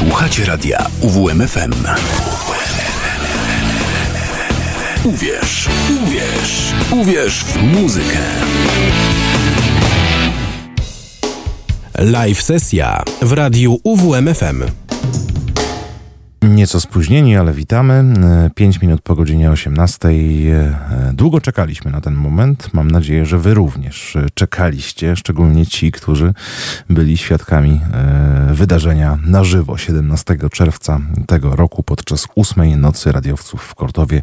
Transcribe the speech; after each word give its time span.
Słuchacie 0.00 0.44
radia 0.44 0.86
UWMFM. 1.00 1.72
Uwierz, 5.04 5.68
uwierz, 6.02 6.72
uwierz 6.90 7.44
w 7.44 7.62
muzykę. 7.62 8.18
Live 11.98 12.42
sesja 12.42 13.02
w 13.22 13.32
radiu 13.32 13.80
UWMFM. 13.84 14.62
Nieco 16.42 16.80
spóźnieni, 16.80 17.36
ale 17.36 17.52
witamy. 17.52 18.04
5 18.54 18.82
minut 18.82 19.00
po 19.02 19.14
godzinie 19.14 19.50
18. 19.50 20.08
Długo 21.12 21.40
czekaliśmy 21.40 21.90
na 21.90 22.00
ten 22.00 22.14
moment. 22.14 22.68
Mam 22.72 22.90
nadzieję, 22.90 23.26
że 23.26 23.38
Wy 23.38 23.54
również 23.54 24.16
czekaliście, 24.34 25.16
szczególnie 25.16 25.66
ci, 25.66 25.92
którzy 25.92 26.34
byli 26.90 27.16
świadkami 27.16 27.80
e, 27.92 28.54
wydarzenia 28.54 29.18
na 29.26 29.44
żywo 29.44 29.78
17 29.78 30.36
czerwca 30.52 31.00
tego 31.26 31.56
roku 31.56 31.82
podczas 31.82 32.26
ósmej 32.34 32.76
nocy 32.76 33.12
radiowców 33.12 33.62
w 33.62 33.74
Kortowie 33.74 34.22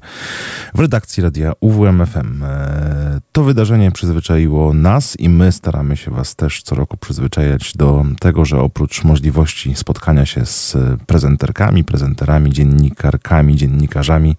w 0.75 0.79
redakcji 0.79 1.23
radia 1.23 1.53
UWMFM. 1.59 2.43
E, 2.43 3.19
to 3.31 3.43
wydarzenie 3.43 3.91
przyzwyczaiło 3.91 4.73
nas 4.73 5.19
i 5.19 5.29
my 5.29 5.51
staramy 5.51 5.97
się 5.97 6.11
Was 6.11 6.35
też 6.35 6.61
co 6.63 6.75
roku 6.75 6.97
przyzwyczajać 6.97 7.73
do 7.75 8.05
tego, 8.19 8.45
że 8.45 8.61
oprócz 8.61 9.03
możliwości 9.03 9.75
spotkania 9.75 10.25
się 10.25 10.45
z 10.45 10.77
prezenterkami, 11.05 11.83
prezenterkami, 11.83 12.06
prezenterami, 12.07 12.51
dziennikarkami, 12.51 13.55
dziennikarzami 13.55 14.35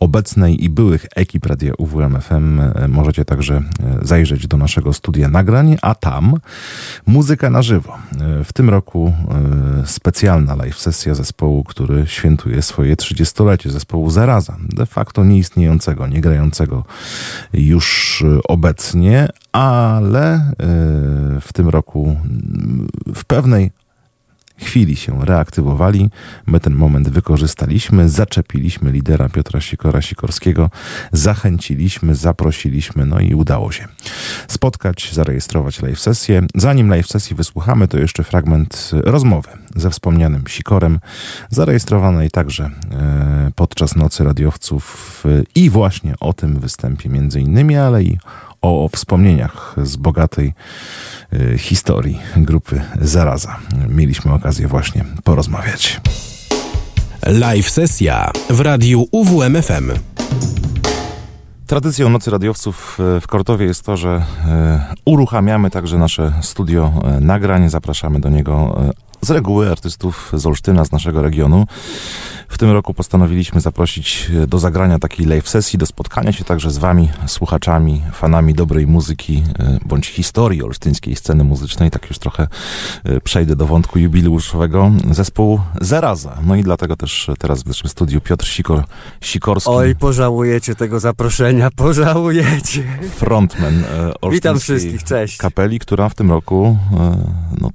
obecnej 0.00 0.64
i 0.64 0.70
byłych 0.70 1.06
ekip 1.16 1.46
Radia 1.46 1.72
UWMFM. 1.78 2.60
E, 2.60 2.88
możecie 2.88 3.24
także 3.24 3.54
e, 3.54 3.62
zajrzeć 4.02 4.46
do 4.46 4.56
naszego 4.56 4.92
studia 4.92 5.28
nagrań, 5.28 5.76
a 5.82 5.94
tam 5.94 6.34
muzyka 7.06 7.50
na 7.50 7.62
żywo. 7.62 7.98
E, 8.20 8.44
w 8.44 8.52
tym 8.52 8.70
roku 8.70 9.12
specjalna 9.84 10.54
live 10.54 10.78
sesja 10.78 11.14
zespołu, 11.14 11.64
który 11.64 12.06
świętuje 12.06 12.62
swoje 12.62 12.96
30-lecie, 12.96 13.70
zespołu 13.70 14.10
Zaraza, 14.10 14.56
de 14.68 14.86
facto 14.86 15.24
nieistniejącego, 15.24 16.06
nie 16.06 16.20
grającego 16.20 16.84
już 17.52 18.24
obecnie, 18.48 19.28
ale 19.52 20.52
w 21.40 21.52
tym 21.52 21.68
roku 21.68 22.16
w 23.14 23.24
pewnej 23.24 23.70
chwili 24.58 24.96
się 24.96 25.24
reaktywowali. 25.24 26.10
My 26.46 26.60
ten 26.60 26.74
moment 26.74 27.08
wykorzystaliśmy, 27.08 28.08
zaczepiliśmy 28.08 28.92
lidera 28.92 29.28
Piotra 29.28 29.60
Sikora 29.60 30.02
Sikorskiego, 30.02 30.70
zachęciliśmy, 31.12 32.14
zaprosiliśmy, 32.14 33.06
no 33.06 33.20
i 33.20 33.34
udało 33.34 33.72
się 33.72 33.88
spotkać, 34.48 35.10
zarejestrować 35.12 35.82
live 35.82 36.00
sesję. 36.00 36.42
Zanim 36.54 36.88
live 36.88 37.06
sesji 37.06 37.36
wysłuchamy, 37.36 37.88
to 37.88 37.98
jeszcze 37.98 38.24
fragment 38.24 38.90
rozmowy 38.92 39.48
ze 39.74 39.90
wspomnianym 39.90 40.44
Sikorem, 40.48 41.00
zarejestrowanej 41.50 42.30
także 42.30 42.70
e, 42.92 43.50
podczas 43.54 43.96
Nocy 43.96 44.24
Radiowców 44.24 45.24
i 45.54 45.70
właśnie 45.70 46.14
o 46.20 46.32
tym 46.32 46.58
występie 46.58 47.08
między 47.08 47.40
innymi, 47.40 47.76
ale 47.76 48.02
i 48.02 48.18
o 48.66 48.88
wspomnieniach 48.92 49.74
z 49.82 49.96
bogatej 49.96 50.54
y, 51.32 51.58
historii 51.58 52.18
grupy 52.36 52.80
Zaraza. 53.00 53.56
Mieliśmy 53.88 54.32
okazję 54.32 54.68
właśnie 54.68 55.04
porozmawiać. 55.24 56.00
Live 57.26 57.70
sesja 57.70 58.30
w 58.50 58.60
radiu 58.60 59.06
UWMFM. 59.10 59.90
Tradycją 61.66 62.08
Nocy 62.08 62.30
Radiowców 62.30 62.98
y, 63.16 63.20
w 63.20 63.26
Kortowie 63.26 63.66
jest 63.66 63.82
to, 63.82 63.96
że 63.96 64.16
y, 64.16 64.22
uruchamiamy 65.04 65.70
także 65.70 65.98
nasze 65.98 66.32
studio 66.42 66.92
nagrań. 67.20 67.68
Zapraszamy 67.70 68.20
do 68.20 68.28
niego 68.28 68.80
z 69.26 69.30
reguły 69.30 69.70
artystów 69.70 70.32
z 70.34 70.46
Olsztyna, 70.46 70.84
z 70.84 70.92
naszego 70.92 71.22
regionu. 71.22 71.66
W 72.48 72.58
tym 72.58 72.70
roku 72.70 72.94
postanowiliśmy 72.94 73.60
zaprosić 73.60 74.30
e, 74.42 74.46
do 74.46 74.58
zagrania 74.58 74.98
takiej 74.98 75.26
live 75.26 75.48
sesji, 75.48 75.78
do 75.78 75.86
spotkania 75.86 76.32
się 76.32 76.44
także 76.44 76.70
z 76.70 76.78
wami, 76.78 77.08
słuchaczami, 77.26 78.02
fanami 78.12 78.54
dobrej 78.54 78.86
muzyki, 78.86 79.42
e, 79.58 79.78
bądź 79.84 80.06
historii 80.06 80.62
olsztyńskiej 80.62 81.16
sceny 81.16 81.44
muzycznej. 81.44 81.90
Tak 81.90 82.08
już 82.08 82.18
trochę 82.18 82.48
e, 83.04 83.20
przejdę 83.20 83.56
do 83.56 83.66
wątku 83.66 83.98
jubileuszowego 83.98 84.92
zespołu 85.10 85.60
Zaraza. 85.80 86.38
No 86.44 86.56
i 86.56 86.62
dlatego 86.62 86.96
też 86.96 87.30
teraz 87.38 87.62
w 87.62 87.66
naszym 87.66 87.90
studiu 87.90 88.20
Piotr 88.20 88.46
Sikor, 88.46 88.84
Sikorski. 89.20 89.70
Oj, 89.70 89.94
pożałujecie 89.94 90.74
tego 90.74 91.00
zaproszenia, 91.00 91.70
pożałujecie. 91.76 92.82
Frontman 93.16 93.84
Witam 94.32 94.58
wszystkich, 94.58 95.04
cześć. 95.04 95.36
kapeli, 95.36 95.78
która 95.78 96.08
w 96.08 96.14
tym 96.14 96.30
roku 96.30 96.78
no, 97.60 97.70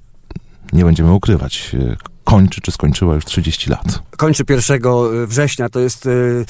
nie 0.74 0.86
będziemy 0.86 1.14
ukrywać, 1.14 1.76
e, 1.80 1.96
kończy 2.24 2.62
czy 2.62 2.72
skończyła 2.72 3.16
już 3.16 3.26
30 3.26 3.70
lat. 3.70 4.04
Kończy 4.18 4.44
1 4.50 4.82
e, 4.86 5.28
września, 5.28 5.70
to 5.70 5.80
jest 5.80 6.06
y, 6.06 6.46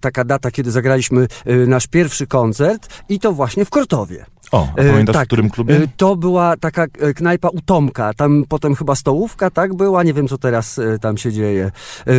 taka 0.00 0.24
data, 0.24 0.50
kiedy 0.50 0.70
zagraliśmy 0.70 1.26
nasz 1.66 1.86
pierwszy 1.86 2.26
koncert 2.26 2.88
i 3.08 3.18
to 3.18 3.32
właśnie 3.32 3.64
w 3.64 3.70
Kortowie. 3.70 4.26
O, 4.52 4.68
a 4.72 4.76
pamiętasz 4.76 5.14
tak, 5.14 5.24
w 5.24 5.26
którym 5.26 5.50
klubie? 5.50 5.80
To 5.96 6.16
była 6.16 6.56
taka 6.56 6.86
knajpa 7.16 7.48
u 7.48 7.60
Tomka, 7.60 8.14
tam 8.14 8.44
potem 8.48 8.74
chyba 8.74 8.94
stołówka, 8.94 9.50
tak 9.50 9.74
była, 9.74 10.02
nie 10.02 10.14
wiem 10.14 10.28
co 10.28 10.38
teraz 10.38 10.80
tam 11.00 11.16
się 11.16 11.32
dzieje. 11.32 11.70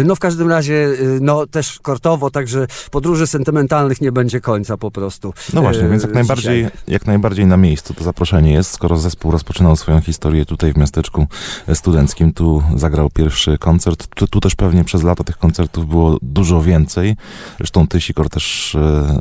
No 0.06 0.16
w 0.16 0.20
każdym 0.20 0.50
razie, 0.50 0.90
no 1.22 1.48
też 1.48 1.80
kortowo, 1.80 2.32
także 2.32 2.68
podróży 2.92 3.28
sentymentalnych 3.28 4.02
nie 4.02 4.12
będzie 4.12 4.42
końca 4.42 4.78
po 4.78 4.92
prostu. 4.92 5.34
No 5.54 5.62
właśnie, 5.62 5.90
więc 5.90 6.04
jak 6.04 6.14
najbardziej, 6.14 6.68
jak 6.88 7.06
najbardziej 7.06 7.46
na 7.46 7.58
miejscu 7.58 7.94
to 7.94 8.04
zaproszenie 8.04 8.54
jest, 8.54 8.72
skoro 8.72 8.98
zespół 8.98 9.32
rozpoczynał 9.32 9.76
swoją 9.76 10.02
historię 10.02 10.46
tutaj 10.46 10.74
w 10.74 10.78
miasteczku 10.78 11.28
studenckim, 11.74 12.34
tu 12.34 12.64
zagrał 12.76 13.10
pierwszy 13.10 13.58
koncert, 13.58 14.08
tu, 14.16 14.28
tu 14.28 14.40
też 14.40 14.56
pewnie 14.56 14.84
przez 14.84 15.04
lata 15.04 15.24
tych 15.24 15.38
koncertów 15.38 15.88
było 15.88 16.18
dużo 16.22 16.62
więcej. 16.62 17.16
Zresztą 17.58 17.88
ty, 17.88 18.02
Sikor, 18.02 18.30
też 18.30 18.78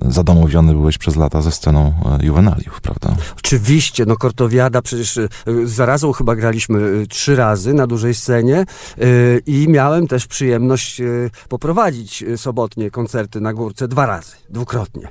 zadomowiony 0.08 0.72
byłeś 0.72 0.98
przez 0.98 1.16
lata 1.16 1.42
ze 1.42 1.52
sceną 1.52 1.94
juwenaliów, 2.22 2.80
prawda? 2.80 3.01
Prawda? 3.02 3.22
Oczywiście, 3.38 4.06
no 4.06 4.16
Kortowiada 4.16 4.82
przecież 4.82 5.16
y, 5.16 5.28
zarazą 5.64 6.12
chyba 6.12 6.36
graliśmy 6.36 6.78
y, 6.78 7.06
trzy 7.06 7.36
razy 7.36 7.74
na 7.74 7.86
dużej 7.86 8.14
scenie 8.14 8.64
y, 8.98 9.42
i 9.46 9.68
miałem 9.68 10.06
też 10.06 10.26
przyjemność 10.26 11.02
poprowadzić 11.48 12.24
sobotnie 12.36 12.90
koncerty 12.90 13.40
na 13.40 13.52
Górce 13.52 13.88
dwa 13.88 14.06
razy, 14.06 14.36
dwukrotnie. 14.50 15.08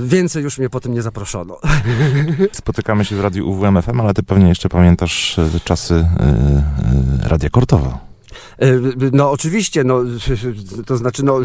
Więcej 0.00 0.42
już 0.42 0.58
mnie 0.58 0.70
potem 0.70 0.94
nie 0.94 1.02
zaproszono. 1.02 1.58
Spotykamy 2.52 3.04
się 3.04 3.16
w 3.16 3.20
radiu 3.20 3.50
UWMFM, 3.50 4.00
ale 4.00 4.14
ty 4.14 4.22
pewnie 4.22 4.48
jeszcze 4.48 4.68
pamiętasz 4.68 5.36
czasy 5.64 6.06
Radia 7.22 7.50
Kortowa. 7.50 8.13
E, 8.58 8.66
no 9.12 9.30
oczywiście, 9.30 9.84
no, 9.84 10.00
to 10.86 10.96
znaczy, 10.96 11.24
no, 11.24 11.40
e, 11.40 11.44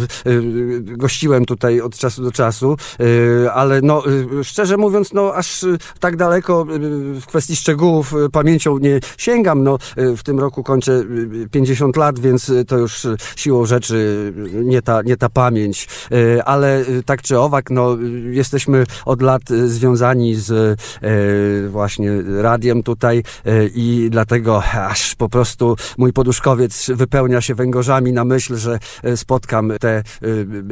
gościłem 0.81 1.45
tutaj 1.45 1.81
od 1.81 1.97
czasu 1.97 2.23
do 2.23 2.31
czasu, 2.31 2.77
e, 3.45 3.53
ale 3.53 3.81
no, 3.81 4.03
szczerze 4.43 4.77
mówiąc, 4.77 5.13
no, 5.13 5.33
aż 5.33 5.65
tak 5.99 6.15
daleko 6.15 6.65
w 7.21 7.25
kwestii 7.25 7.55
szczegółów 7.55 8.13
pamięcią 8.31 8.77
nie 8.77 8.99
sięgam. 9.17 9.63
No, 9.63 9.77
w 9.97 10.23
tym 10.23 10.39
roku 10.39 10.63
kończę 10.63 11.05
50 11.51 11.97
lat, 11.97 12.19
więc 12.19 12.51
to 12.67 12.77
już 12.77 13.07
siłą 13.35 13.65
rzeczy 13.65 14.33
nie 14.63 14.81
ta, 14.81 15.01
nie 15.01 15.17
ta 15.17 15.29
pamięć, 15.29 15.87
ale 16.45 16.85
tak 17.05 17.21
czy 17.21 17.39
owak, 17.39 17.69
no, 17.69 17.97
jesteśmy 18.31 18.85
od 19.05 19.21
lat 19.21 19.41
związani 19.65 20.35
z 20.35 20.79
właśnie 21.71 22.11
radiem 22.41 22.83
tutaj 22.83 23.23
i 23.75 24.07
dlatego 24.11 24.63
aż 24.63 25.15
po 25.15 25.29
prostu 25.29 25.75
mój 25.97 26.13
poduszkowiec 26.13 26.89
wypełnia 26.99 27.41
się 27.41 27.55
węgorzami 27.55 28.13
na 28.13 28.25
myśl, 28.25 28.55
że 28.55 28.79
e, 29.03 29.17
spotkam 29.17 29.71
te 29.79 29.89
e, 29.97 30.03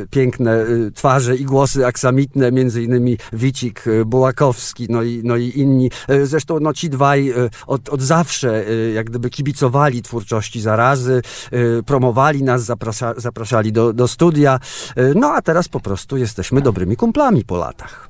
piękne 0.09 0.51
e, 0.51 0.65
twarze 0.91 1.35
i 1.35 1.45
głosy 1.45 1.85
aksamitne, 1.85 2.51
między 2.51 2.83
innymi 2.83 3.17
Wicik, 3.33 3.83
Bułakowski, 4.05 4.87
no 4.89 5.03
i, 5.03 5.21
no 5.23 5.37
i 5.37 5.51
inni. 5.55 5.91
Zresztą 6.23 6.59
no, 6.59 6.73
ci 6.73 6.89
dwaj 6.89 7.33
od, 7.67 7.89
od 7.89 8.01
zawsze 8.01 8.65
jak 8.93 9.09
gdyby 9.09 9.29
kibicowali 9.29 10.01
twórczości 10.01 10.61
Zarazy, 10.61 11.21
promowali 11.85 12.43
nas, 12.43 12.63
zaprasza, 12.63 13.13
zapraszali 13.17 13.71
do, 13.71 13.93
do 13.93 14.07
studia, 14.07 14.59
no 15.15 15.27
a 15.27 15.41
teraz 15.41 15.67
po 15.67 15.79
prostu 15.79 16.17
jesteśmy 16.17 16.61
dobrymi 16.61 16.95
kumplami 16.95 17.45
po 17.45 17.57
latach. 17.57 18.09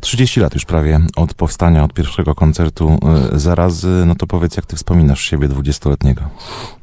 30 0.00 0.40
lat 0.40 0.54
już 0.54 0.64
prawie 0.64 1.00
od 1.16 1.34
powstania, 1.34 1.84
od 1.84 1.92
pierwszego 1.92 2.34
koncertu 2.34 2.98
Zarazy, 3.32 4.04
no 4.06 4.14
to 4.14 4.26
powiedz, 4.26 4.56
jak 4.56 4.66
ty 4.66 4.76
wspominasz 4.76 5.20
siebie 5.20 5.48
dwudziestoletniego? 5.48 6.22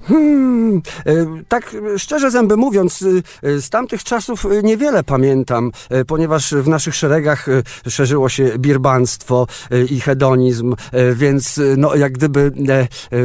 Hmm, 0.08 0.82
e, 1.06 1.26
tak 1.48 1.76
szczerze 1.98 2.32
zęby 2.32 2.58
mówiąc, 2.58 3.06
e, 3.44 3.62
z 3.62 3.70
tamtych 3.70 4.04
czasów 4.04 4.46
niewiele 4.64 5.04
pamiętam, 5.04 5.72
e, 5.90 6.06
ponieważ 6.06 6.54
w 6.54 6.68
naszych 6.68 6.96
szeregach 6.96 7.46
szerzyło 7.90 8.30
się 8.30 8.52
birbanstwo 8.60 9.48
i 9.90 10.00
hedonizm, 10.00 10.76
więc 11.14 11.60
no, 11.78 11.96
jak 11.96 12.14
gdyby 12.14 12.52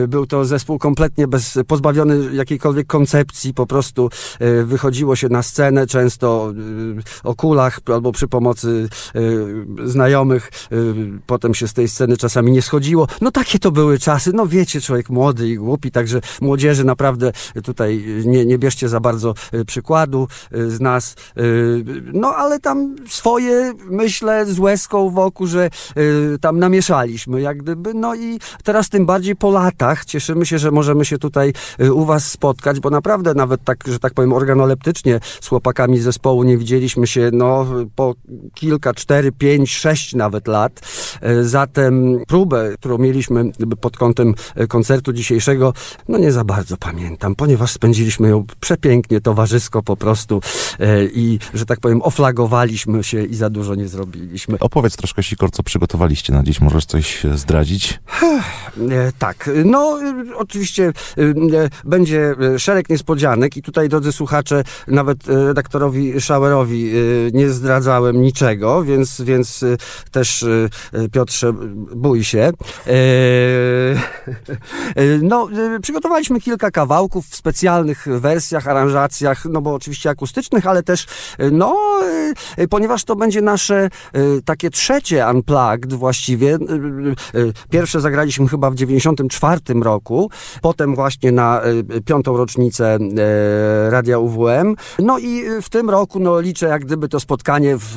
był 0.09 0.27
to 0.27 0.44
zespół 0.44 0.79
kompletnie 0.79 1.29
bez, 1.29 1.59
pozbawiony 1.67 2.35
jakiejkolwiek 2.35 2.87
koncepcji, 2.87 3.55
po 3.55 3.67
prostu 3.67 4.11
wychodziło 4.65 5.17
się 5.17 5.29
na 5.29 5.43
scenę, 5.43 5.87
często 5.87 6.53
o 7.25 7.35
kulach 7.35 7.81
albo 7.94 8.12
przy 8.12 8.29
pomocy 8.29 8.88
znajomych, 9.85 10.50
potem 11.26 11.55
się 11.55 11.69
z 11.69 11.73
tej 11.73 11.88
sceny 11.88 12.17
czasami 12.17 12.53
nie 12.53 12.62
schodziło. 12.62 13.06
No 13.21 13.31
takie 13.31 13.59
to 13.59 13.71
były 13.71 13.99
czasy, 13.99 14.33
no 14.35 14.47
wiecie, 14.47 14.81
człowiek 14.81 15.11
młody 15.11 15.49
i 15.49 15.56
głupi, 15.56 15.91
także 15.91 16.21
młodzież 16.41 16.70
młodzieży, 16.71 16.85
naprawdę 16.85 17.33
tutaj 17.65 18.05
nie, 18.25 18.47
nie 18.47 18.59
bierzcie 18.59 18.89
za 18.89 19.01
bardzo 19.01 19.35
y, 19.55 19.65
przykładu 19.65 20.29
y, 20.55 20.71
z 20.71 20.81
nas. 20.81 21.17
Y, 21.39 21.85
No 22.13 22.29
ale 22.29 22.61
tam 22.61 22.97
swoje, 23.09 23.73
myślę, 23.91 24.47
z 24.47 24.59
łezką 24.59 25.11
wokół, 25.11 25.47
że 25.47 25.71
tam 26.41 26.59
namieszaliśmy, 26.59 27.41
jak 27.41 27.59
gdyby. 27.59 27.95
No 27.95 28.15
i 28.15 28.39
teraz 28.65 28.89
tym 28.89 29.07
bardziej 29.07 29.37
po 29.37 29.51
latach 29.51 30.05
cieszymy 30.05 30.47
się, 30.47 30.59
że 30.59 30.71
możemy 30.71 31.05
się 31.05 31.19
tutaj 31.19 31.53
u 31.93 32.05
was 32.05 32.31
spotkać, 32.31 32.81
bo 32.81 32.91
naprawdę 32.91 33.35
nawet 33.35 33.65
tak, 33.65 33.85
że 33.87 33.99
tak 33.99 34.15
powiem, 34.15 34.33
organoleptycznie 34.33 35.21
z 35.41 35.49
chłopakami 35.49 35.99
z 35.99 36.03
zespołu 36.03 36.43
nie 36.43 36.59
widzieliśmy 36.59 37.07
się, 37.07 37.31
no, 37.33 37.67
po 37.97 38.15
kilka, 38.55 38.95
cztery, 38.95 39.33
pięć, 39.33 39.77
sześć 39.77 40.15
nawet 40.15 40.49
lat. 40.49 40.81
Zatem 41.43 42.19
próbę, 42.29 42.75
którą 42.79 42.99
mieliśmy 42.99 43.53
pod 43.81 43.97
kątem 43.97 44.35
koncertu 44.69 45.13
dzisiejszego, 45.13 45.73
no 46.09 46.19
nie 46.19 46.33
za 46.33 46.45
bardzo 46.45 46.60
pamiętam, 46.81 47.35
ponieważ 47.35 47.73
spędziliśmy 47.73 48.29
ją 48.29 48.45
przepięknie, 48.61 49.21
towarzysko 49.21 49.83
po 49.83 49.97
prostu 49.97 50.41
y, 50.81 51.11
i, 51.15 51.39
że 51.55 51.67
tak 51.67 51.81
powiem, 51.81 52.03
oflagowaliśmy 52.03 53.05
się 53.05 53.25
i 53.25 53.35
za 53.35 53.51
dużo 53.51 53.75
nie 53.75 53.89
zrobiliśmy. 53.89 54.59
Opowiedz 54.59 54.97
troszkę, 54.97 55.23
Sikor, 55.23 55.51
co 55.51 55.62
przygotowaliście 55.62 56.33
na 56.33 56.43
dziś. 56.43 56.61
Możesz 56.61 56.87
coś 56.87 57.25
e, 57.25 57.39
zdradzić? 57.39 58.01
E, 58.91 59.12
Tak, 59.19 59.51
no 59.65 59.99
oczywiście 60.37 60.93
będzie 61.85 62.35
szereg 62.59 62.89
niespodzianek 62.89 63.57
i 63.57 63.62
tutaj, 63.62 63.89
drodzy 63.89 64.12
słuchacze, 64.12 64.65
nawet 64.87 65.27
redaktorowi 65.27 66.21
Schauerowi 66.21 66.93
nie 67.33 67.51
zdradzałem 67.51 68.23
niczego, 68.23 68.85
więc, 68.85 69.21
więc 69.21 69.65
też 70.11 70.45
Piotrze, 71.12 71.53
bój 71.95 72.25
się. 72.25 72.53
E, 72.87 72.91
No, 75.23 75.49
przygotowaliśmy 75.83 76.41
kilka 76.41 76.50
kawałków 76.58 77.26
w 77.26 77.37
specjalnych 77.37 78.06
wersjach, 78.08 78.69
aranżacjach, 78.69 79.44
no 79.44 79.61
bo 79.61 79.75
oczywiście 79.75 80.11
akustycznych, 80.11 80.67
ale 80.67 80.82
też, 80.82 81.06
no, 81.52 81.76
y, 82.58 82.62
y, 82.62 82.69
ponieważ 82.69 83.05
to 83.05 83.17
będzie 83.17 83.43
nasze 83.43 83.88
y, 84.17 84.43
takie 84.44 84.70
trzecie 84.70 85.26
Unplugged 85.31 85.94
właściwie. 85.94 86.58
Pierwsze 87.70 88.00
zagraliśmy 88.00 88.49
chyba 88.49 88.70
w 88.70 88.75
94 88.75 89.61
roku, 89.82 90.31
potem 90.62 90.94
właśnie 90.94 91.32
na 91.32 91.61
piątą 92.05 92.37
rocznicę 92.37 92.99
Radia 93.88 94.19
UWM. 94.19 94.76
No 94.99 95.19
i 95.19 95.44
w 95.62 95.69
tym 95.69 95.91
roku, 95.91 96.20
no 96.20 96.41
liczę 96.41 96.67
jak 96.67 96.85
gdyby 96.85 97.08
to 97.08 97.20
spotkanie 97.20 97.76
w 97.79 97.97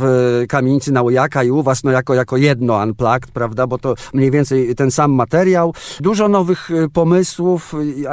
kamienicy 0.49 0.91
na 0.91 1.01
Ujaka 1.01 1.43
i 1.43 1.51
u 1.51 1.63
was, 1.63 1.83
no 1.83 1.91
jako, 1.91 2.13
jako 2.13 2.37
jedno 2.37 2.83
Unplugged, 2.83 3.31
prawda, 3.31 3.67
bo 3.67 3.77
to 3.77 3.95
mniej 4.13 4.31
więcej 4.31 4.75
ten 4.75 4.91
sam 4.91 5.11
materiał. 5.11 5.73
Dużo 5.99 6.27
nowych 6.27 6.69
pomysłów 6.93 7.73
i 7.97 8.07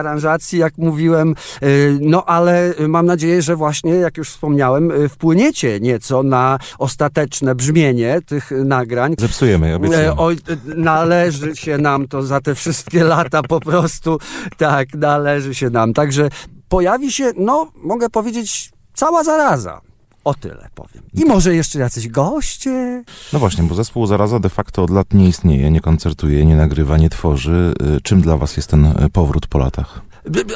jak 0.53 0.79
mówiłem, 0.79 1.35
y, 1.63 1.99
no 2.01 2.25
ale 2.25 2.75
mam 2.89 3.07
nadzieję, 3.07 3.43
że 3.43 3.57
właśnie, 3.57 3.93
jak 3.93 4.17
już 4.17 4.31
wspomniałem, 4.31 4.91
y, 4.91 5.09
wpłyniecie 5.09 5.81
nieco 5.81 6.23
na 6.23 6.59
ostateczne 6.79 7.55
brzmienie 7.55 8.21
tych 8.27 8.51
nagrań. 8.65 9.15
Zepsujemy, 9.19 9.75
obiecujemy. 9.75 10.07
E, 10.09 10.17
Oj, 10.17 10.35
e, 10.35 10.57
należy 10.77 11.57
się 11.57 11.79
nam 11.79 12.09
to 12.09 12.23
za 12.23 12.41
te 12.41 12.55
wszystkie 12.55 13.05
lata 13.15 13.43
po 13.43 13.61
prostu. 13.61 14.19
Tak, 14.57 14.95
należy 14.95 15.55
się 15.55 15.71
nam. 15.71 15.93
Także 15.95 16.29
pojawi 16.69 17.13
się, 17.13 17.33
no, 17.37 17.69
mogę 17.77 18.11
powiedzieć, 18.11 18.71
cała 18.95 19.25
zaraza. 19.25 19.81
O 20.25 20.35
tyle 20.35 20.69
powiem. 20.75 21.03
I 21.15 21.25
może 21.25 21.55
jeszcze 21.55 21.79
jacyś 21.79 22.09
goście. 22.09 23.05
No 23.33 23.39
właśnie, 23.39 23.65
bo 23.65 23.75
zespół 23.75 24.07
Zaraza 24.07 24.39
de 24.39 24.49
facto 24.49 24.83
od 24.83 24.91
lat 24.91 25.15
nie 25.15 25.29
istnieje, 25.29 25.71
nie 25.71 25.81
koncertuje, 25.81 26.47
nie 26.47 26.57
nagrywa, 26.57 26.97
nie 26.97 27.11
tworzy. 27.11 27.75
Y, 27.97 28.01
Czym 28.01 28.21
dla 28.21 28.37
was 28.37 28.57
jest 28.57 28.69
ten 28.71 28.85
y, 28.87 29.11
powrót 29.13 29.47
po 29.47 29.59
latach? 29.59 30.03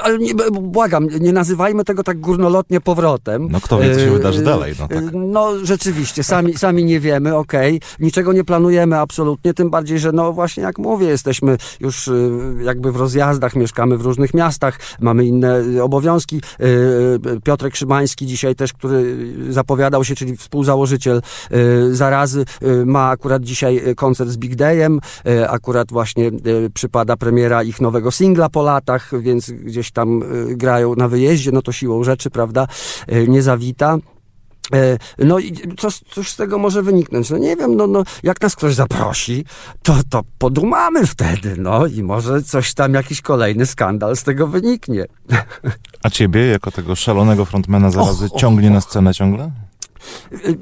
Ale 0.03 0.19
nie, 0.19 0.35
błagam, 0.53 1.09
nie 1.21 1.33
nazywajmy 1.33 1.85
tego 1.85 2.03
tak 2.03 2.21
górnolotnie 2.21 2.81
powrotem. 2.81 3.49
No 3.51 3.61
kto 3.61 3.79
wie, 3.79 3.95
co 3.95 4.01
się 4.01 4.07
E, 4.07 4.11
wydarzy 4.11 4.41
e, 4.41 4.45
dalej, 4.45 4.75
no 4.81 4.89
tak. 4.89 5.05
No 5.13 5.53
rzeczywiście, 5.63 6.25
sami, 6.25 6.59
sami 6.59 6.85
nie 6.85 7.01
wiemy, 7.01 7.37
okej. 7.37 7.81
Niczego 8.01 8.33
nie 8.33 8.45
planujemy 8.45 8.99
absolutnie, 8.99 9.55
tym 9.55 9.71
bardziej, 9.71 9.99
że 9.99 10.13
no 10.13 10.33
właśnie 10.33 10.63
jak 10.63 10.79
mówię, 10.79 11.07
jesteśmy 11.07 11.57
już 11.81 12.09
e, 12.09 12.13
jakby 12.63 12.93
w 12.93 12.97
rozjazdach, 12.97 13.57
mieszkamy 13.57 13.99
w 13.99 14.01
różnych 14.01 14.35
miastach, 14.35 14.79
mamy 15.01 15.25
inne 15.25 15.63
obowiązki. 15.83 16.41
Piotrek 17.45 17.77
Szymański 17.77 18.27
dzisiaj 18.27 18.55
też, 18.55 18.73
który 18.73 19.17
zapowiadał 19.53 20.05
się, 20.05 20.15
czyli 20.15 20.37
współzałożyciel 20.37 21.23
Zarazy, 21.91 22.45
ma 22.87 23.09
akurat 23.09 23.43
dzisiaj 23.43 23.83
koncert 23.97 24.31
z 24.31 24.37
Big 24.37 24.55
Dayem, 24.57 25.01
akurat 25.49 25.91
właśnie 25.91 26.31
przypada 26.75 27.17
premiera 27.17 27.63
ich 27.63 27.81
nowego 27.81 28.11
singla 28.11 28.49
po 28.49 28.63
latach, 28.63 29.11
więc 29.21 29.53
gdzieś 29.55 29.91
tam 29.91 30.23
e, 30.23 30.55
grają 30.57 30.95
na 30.95 31.09
wyjeździe, 31.09 31.51
no 31.53 31.63
to 31.63 31.73
siłą 31.73 32.05
rzeczy, 32.05 32.31
prawda, 32.31 32.67
e, 33.07 33.27
nie 33.27 33.43
zawita. 33.43 33.99
E, 34.75 34.99
No 35.25 35.39
i 35.39 35.53
co, 35.79 35.89
cóż 36.11 36.31
z 36.31 36.37
tego 36.37 36.59
może 36.59 36.83
wyniknąć? 36.83 37.31
No 37.31 37.39
nie 37.39 37.57
wiem, 37.57 37.77
no, 37.77 37.87
no 37.87 38.03
jak 38.23 38.41
nas 38.41 38.57
ktoś 38.57 38.75
zaprosi, 38.75 39.45
to, 39.83 39.97
to 40.11 40.23
podumamy 40.39 41.07
wtedy, 41.07 41.55
no 41.59 41.87
i 41.87 42.03
może 42.03 42.43
coś 42.43 42.75
tam, 42.75 42.95
jakiś 42.95 43.21
kolejny 43.21 43.67
skandal 43.67 44.17
z 44.17 44.23
tego 44.23 44.47
wyniknie. 44.47 45.05
A 46.03 46.11
ciebie, 46.11 46.47
jako 46.47 46.71
tego 46.71 46.95
szalonego 46.97 47.45
frontmana 47.45 47.91
Zarazy, 47.91 48.25
Och, 48.25 48.33
och, 48.33 48.41
ciągnie 48.41 48.71
na 48.71 48.81
scenę 48.81 49.15
ciągle? 49.15 49.51
E, 50.33 50.37
e, 50.49 50.55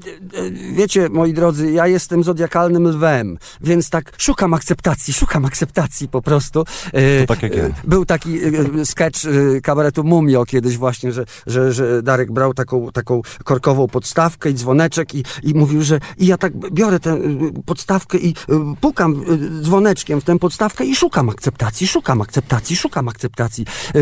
Wiecie, 0.72 1.08
moi 1.08 1.32
drodzy, 1.32 1.72
ja 1.72 1.86
jestem 1.86 2.22
zodiakalnym 2.24 2.88
lwem, 2.88 3.38
więc 3.60 3.90
tak 3.90 4.12
szukam 4.18 4.54
akceptacji, 4.54 5.12
szukam 5.14 5.44
akceptacji 5.44 6.08
po 6.08 6.22
prostu. 6.22 6.64
E, 6.92 7.20
To 7.26 7.34
tak 7.34 7.42
jak 7.42 7.56
ja. 7.56 7.62
e, 7.64 7.72
Był 7.84 8.04
taki 8.04 8.38
e, 8.44 8.50
sketch 8.84 9.24
e, 9.24 9.60
kabaretu 9.60 10.04
Mumio 10.04 10.44
kiedyś 10.44 10.76
właśnie, 10.78 11.12
że, 11.12 11.24
że, 11.46 11.72
że 11.72 12.02
Darek 12.02 12.32
brał 12.32 12.54
taką, 12.54 12.92
taką 12.92 13.22
korkową 13.44 13.88
podstawkę 13.88 14.50
i 14.50 14.54
dzwoneczek 14.54 15.14
i, 15.14 15.24
i 15.42 15.54
mówił, 15.54 15.82
że 15.82 16.00
i 16.18 16.26
ja 16.26 16.38
tak 16.38 16.52
biorę 16.72 17.00
tę 17.00 17.10
e, 17.10 17.18
podstawkę 17.66 18.18
i 18.18 18.28
e, 18.48 18.74
pukam 18.80 19.12
e, 19.60 19.62
dzwoneczkiem 19.62 20.20
w 20.20 20.24
tę 20.24 20.38
podstawkę 20.38 20.84
i 20.84 20.96
szukam 20.96 21.28
akceptacji, 21.30 21.86
szukam 21.86 22.20
akceptacji, 22.20 22.76
szukam 22.76 23.08
akceptacji. 23.08 23.64
E, 23.94 23.98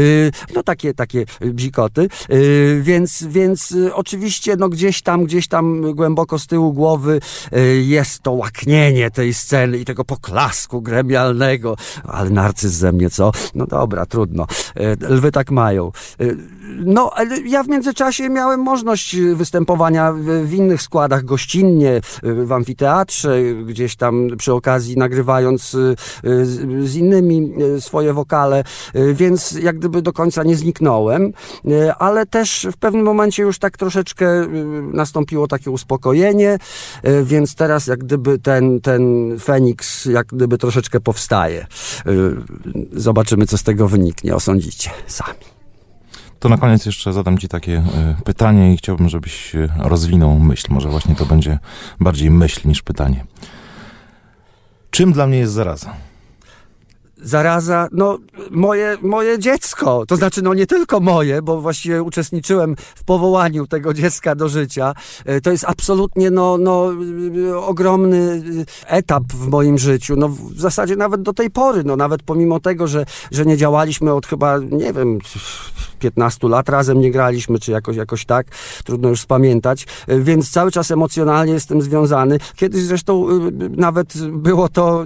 No 0.55 0.63
takie, 0.63 0.95
takie 0.95 1.25
bzikoty. 1.41 2.09
E, 2.29 2.37
Więc, 2.83 3.25
więc 3.29 3.73
e, 3.73 3.95
oczywiście 3.95 4.57
no 4.57 4.69
gdzieś 4.69 5.03
tam, 5.03 5.25
gdzieś 5.31 5.49
tam 5.49 5.95
głęboko 5.95 6.39
z 6.39 6.47
tyłu 6.47 6.73
głowy 6.73 7.21
e, 7.53 7.61
jest 7.67 8.23
to 8.23 8.33
łaknienie 8.33 9.11
tej 9.11 9.35
sceny 9.35 9.79
i 9.79 9.85
tego 9.85 10.05
poklasku 10.05 10.83
gremialnego. 10.83 11.77
Ale 12.05 12.31
narcyz 12.31 12.73
ze 12.73 12.93
mnie, 12.93 13.11
co? 13.11 13.33
No 13.55 13.67
dobra, 13.67 14.07
trudno. 14.07 14.47
E, 14.77 15.15
Lwy 15.15 15.33
tak 15.33 15.51
mają. 15.51 15.93
E, 16.21 16.25
No, 16.85 17.11
ale 17.15 17.41
ja 17.41 17.63
w 17.63 17.69
międzyczasie 17.69 18.29
miałem 18.29 18.61
możliwość 18.61 19.17
występowania 19.35 20.13
w, 20.45 20.53
innych 20.53 20.83
składach 20.83 21.25
gościnnie, 21.25 22.01
w 22.23 22.53
amfiteatrze, 22.53 23.43
gdzieś 23.67 23.97
tam 23.97 24.29
przy 24.39 24.53
okazji 24.53 24.97
nagrywając 24.97 25.71
z, 26.43 26.97
innymi 26.97 27.53
swoje 27.81 28.13
wokale, 28.13 28.65
więc 29.15 29.53
jak 29.53 29.79
gdyby 29.79 30.03
do 30.03 30.13
końca 30.13 30.43
nie 30.43 30.57
zniknąłem, 30.57 31.33
ale 31.99 32.27
też 32.27 32.69
w 32.73 32.77
pewnym 32.77 33.05
momencie 33.05 33.43
już 33.43 33.59
tak 33.59 33.77
troszeczkę 33.77 34.27
e, 34.27 34.47
nastąpiło 35.21 35.47
takie 35.47 35.71
uspokojenie, 35.71 36.59
e, 37.03 37.25
więc 37.25 37.55
teraz 37.55 37.87
jak 37.87 37.99
gdyby 38.05 38.39
ten, 38.39 38.81
ten 38.81 39.03
Feniks 39.39 40.05
jak 40.07 40.27
gdyby 40.27 40.59
troszeczkę 40.59 41.01
powstaje. 41.01 41.61
E, 41.61 41.67
Zobaczymy, 42.93 43.47
co 43.47 43.59
z 43.59 43.63
tego 43.63 43.89
wyniknie, 43.89 44.35
osądzicie 44.35 44.91
sami. 45.07 45.45
To 46.39 46.49
na 46.49 46.59
koniec 46.59 46.87
jeszcze 46.87 47.13
zadam 47.13 47.39
ci 47.39 47.49
takie 47.49 47.79
y, 48.21 48.25
pytanie 48.25 48.75
i 48.75 48.77
chciałbym, 48.77 49.09
żebyś 49.09 49.53
rozwinął 49.79 50.39
myśl. 50.39 50.67
Może 50.71 50.89
właśnie 50.89 51.15
to 51.15 51.27
będzie 51.27 51.59
bardziej 52.01 52.31
myśl 52.31 52.69
niż 52.69 52.83
pytanie. 52.83 53.25
Czym 54.91 55.13
dla 55.13 55.27
mnie 55.27 55.39
jest 55.39 55.53
zaraza? 55.53 55.97
Zaraza, 57.23 57.89
no 57.93 58.19
moje, 58.51 58.97
moje 59.03 59.39
dziecko, 59.39 60.05
to 60.07 60.17
znaczy 60.17 60.43
no 60.43 60.55
nie 60.55 60.67
tylko 60.67 61.01
moje, 61.01 61.43
bo 61.43 61.61
właściwie 61.61 62.03
uczestniczyłem 62.03 62.77
w 62.95 63.05
powołaniu 63.05 63.67
tego 63.67 63.95
dziecka 63.95 64.35
do 64.35 64.49
życia. 64.49 64.95
E, 65.25 65.41
To 65.41 65.51
jest 65.51 65.65
absolutnie 65.69 66.31
no, 66.31 66.59
no 66.59 66.93
y, 67.37 67.59
ogromny 67.59 68.17
y, 68.17 68.67
etap 68.87 69.25
w 69.33 69.49
moim 69.49 69.79
życiu, 69.79 70.17
no 70.17 70.29
w 70.29 70.61
zasadzie 70.61 70.97
nawet 70.97 71.23
do 71.23 71.33
tej 71.33 71.51
pory, 71.51 71.85
no 71.85 71.97
nawet 71.97 72.23
pomimo 72.23 72.61
tego, 72.61 72.87
że, 72.87 73.07
że 73.31 73.47
nie 73.47 73.57
działaliśmy 73.57 74.13
od 74.13 74.27
chyba, 74.27 74.59
nie 74.59 74.93
wiem, 74.93 75.19
15 75.99 76.49
lat 76.49 76.69
razem 76.69 77.01
nie 77.01 77.11
graliśmy, 77.11 77.59
czy 77.59 77.73
jakoś, 77.73 77.97
jakoś 77.97 78.25
tak, 78.25 78.47
trudno 78.85 79.09
już 79.09 79.21
spamiętać, 79.21 79.87
E, 80.07 80.21
więc 80.21 80.51
cały 80.51 80.71
czas 80.71 80.91
emocjonalnie 80.91 81.53
jestem 81.53 81.83
związany. 81.83 82.39
Kiedyś 82.57 82.83
zresztą 82.83 83.27
nawet 83.77 84.27
było 84.29 84.69
to, 84.69 85.05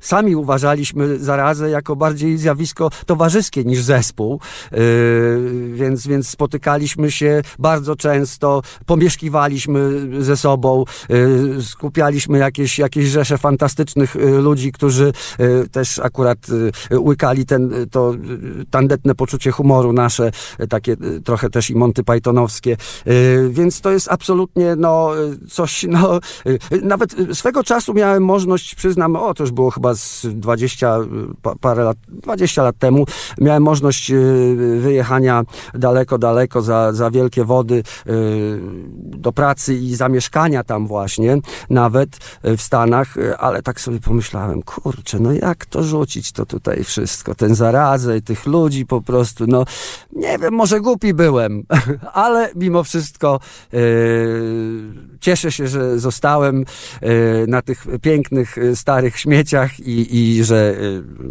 sami 0.00 0.36
uważaliśmy 0.36 1.18
zarazę 1.26 1.70
jako 1.70 1.96
bardziej 1.96 2.38
zjawisko 2.38 2.90
towarzyskie 3.06 3.64
niż 3.64 3.82
zespół, 3.82 4.40
yy, 4.72 4.78
więc, 5.72 6.06
więc 6.06 6.28
spotykaliśmy 6.28 7.10
się 7.10 7.42
bardzo 7.58 7.96
często, 7.96 8.62
pomieszkiwaliśmy 8.86 10.08
ze 10.22 10.36
sobą, 10.36 10.84
yy, 11.08 11.62
skupialiśmy 11.62 12.38
jakieś, 12.38 12.78
jakieś 12.78 13.06
rzesze 13.06 13.38
fantastycznych 13.38 14.14
yy, 14.14 14.40
ludzi, 14.40 14.72
którzy 14.72 15.12
też 15.72 15.98
akurat 15.98 16.38
łykali 16.92 17.46
ten, 17.46 17.70
to 17.90 18.14
tandetne 18.70 19.14
poczucie 19.14 19.50
humoru 19.50 19.92
nasze, 19.92 20.30
takie 20.68 20.96
trochę 21.24 21.50
też 21.50 21.70
i 21.70 21.74
Monty 21.74 22.04
Pythonowskie, 22.04 22.76
więc 23.50 23.80
to 23.80 23.90
jest 23.90 24.08
absolutnie 24.10 24.76
no, 24.76 25.10
coś, 25.48 25.86
no, 25.88 26.20
nawet 26.82 27.16
swego 27.32 27.64
czasu 27.64 27.94
miałem 27.94 28.24
możliwość, 28.24 28.74
przyznam, 28.74 29.16
o 29.16 29.34
to 29.34 29.42
już 29.42 29.52
było 29.52 29.70
chyba 29.70 29.94
z 29.94 30.26
20 30.26 30.86
pa- 30.86 31.06
parę 31.60 31.84
lat, 31.84 31.96
20 32.08 32.62
lat 32.62 32.78
temu, 32.78 33.04
miałem 33.40 33.62
możliwość 33.62 34.10
yy, 34.10 34.80
wyjechania 34.80 35.42
daleko, 35.74 36.18
daleko 36.18 36.62
za, 36.62 36.92
za 36.92 37.10
wielkie 37.10 37.44
wody 37.44 37.82
yy, 38.06 38.14
do 38.94 39.32
pracy 39.32 39.74
i 39.74 39.94
zamieszkania 39.94 40.64
tam 40.64 40.86
właśnie, 40.86 41.36
nawet 41.70 42.18
yy, 42.44 42.56
w 42.56 42.62
Stanach, 42.62 43.14
ale 43.38 43.62
tak 43.62 43.80
sobie 43.80 44.00
pomyślałem, 44.00 44.62
kurczę, 44.62 45.18
no 45.18 45.32
jak 45.32 45.66
to 45.66 45.82
rzucić 45.82 46.32
to 46.32 46.46
tutaj 46.46 46.84
wszystko, 46.84 47.34
ten 47.34 47.54
zarazę, 47.54 48.20
tych 48.20 48.46
ludzi 48.46 48.86
po 48.86 49.00
prostu, 49.00 49.44
no 49.46 49.64
nie 50.12 50.38
wiem, 50.38 50.54
może 50.54 50.80
głupi 50.80 51.14
byłem, 51.14 51.62
ale 52.12 52.50
mimo 52.54 52.84
wszystko 52.84 53.40
cieszę 55.20 55.52
się, 55.52 55.68
że 55.68 55.98
zostałem 55.98 56.64
na 57.48 57.62
tych 57.62 57.86
pięknych, 58.02 58.56
starych 58.74 59.18
śmieciach 59.18 59.80
i, 59.80 60.18
i 60.18 60.44
że 60.44 60.74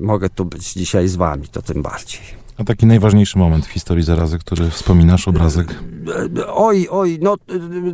mogę 0.01 0.29
tu 0.29 0.45
być 0.45 0.73
dzisiaj 0.73 1.07
z 1.07 1.15
wami, 1.15 1.47
to 1.47 1.61
tym 1.61 1.81
bardziej. 1.81 2.44
A 2.57 2.63
taki 2.63 2.85
najważniejszy 2.85 3.37
moment 3.37 3.65
w 3.65 3.69
historii 3.69 4.03
zarazy, 4.03 4.39
który 4.39 4.69
wspominasz, 4.69 5.27
obrazek? 5.27 5.75
Oj, 6.47 6.87
oj, 6.91 7.19
no 7.21 7.35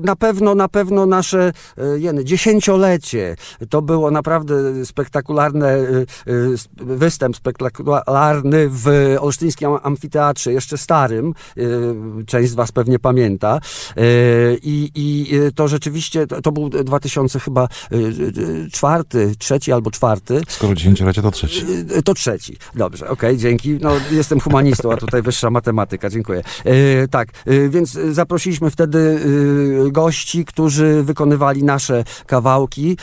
na 0.02 0.16
pewno, 0.16 0.56
na 0.56 0.68
pewno 0.68 1.06
nasze 1.06 1.54
e, 1.78 2.00
jeny, 2.00 2.26
dziesięciolecie. 2.26 3.36
To 3.70 3.82
było 3.82 4.12
naprawdę 4.12 4.86
spektakularne, 4.86 5.68
e, 5.68 5.78
e, 5.78 6.06
występ 6.76 7.36
spektakularny 7.36 8.70
w 8.70 9.16
Olsztyńskim 9.20 9.70
Amfiteatrze, 9.84 10.54
jeszcze 10.54 10.78
starym. 10.78 11.34
Część 12.26 12.52
z 12.52 12.54
was 12.54 12.72
pewnie 12.72 13.00
pamięta. 13.00 13.60
I, 14.64 14.92
i 14.96 15.32
to 15.56 15.68
rzeczywiście, 15.68 16.28
to, 16.28 16.52
był 16.52 16.70
2000 16.70 17.40
chyba 17.40 17.68
czwarty, 18.72 19.32
trzeci 19.38 19.72
albo 19.72 19.92
czwarty. 19.92 20.42
Skoro 20.48 20.76
dziesięciolecie, 20.76 21.22
to 21.22 21.32
trzeci. 21.32 21.66
To 22.06 22.14
trzeci. 22.14 22.58
Dobrze, 22.76 23.10
okej, 23.10 23.38
dzięki. 23.38 23.78
No, 23.82 23.92
jestem 24.12 24.40
humanistą, 24.52 24.92
a 24.92 24.98
tutaj 24.98 25.22
wyższa 25.22 25.50
matematyka, 25.50 26.10
dziękuję. 26.10 26.44
E, 26.66 27.08
tak, 27.08 27.30
e, 27.46 27.70
więc 27.70 27.92
zaprosiliśmy 27.92 28.70
wtedy 28.70 29.20
e, 29.88 29.92
gości, 29.92 30.46
którzy 30.46 31.04
wykonywali 31.04 31.64
nasze 31.64 32.04
kawałki 32.26 32.98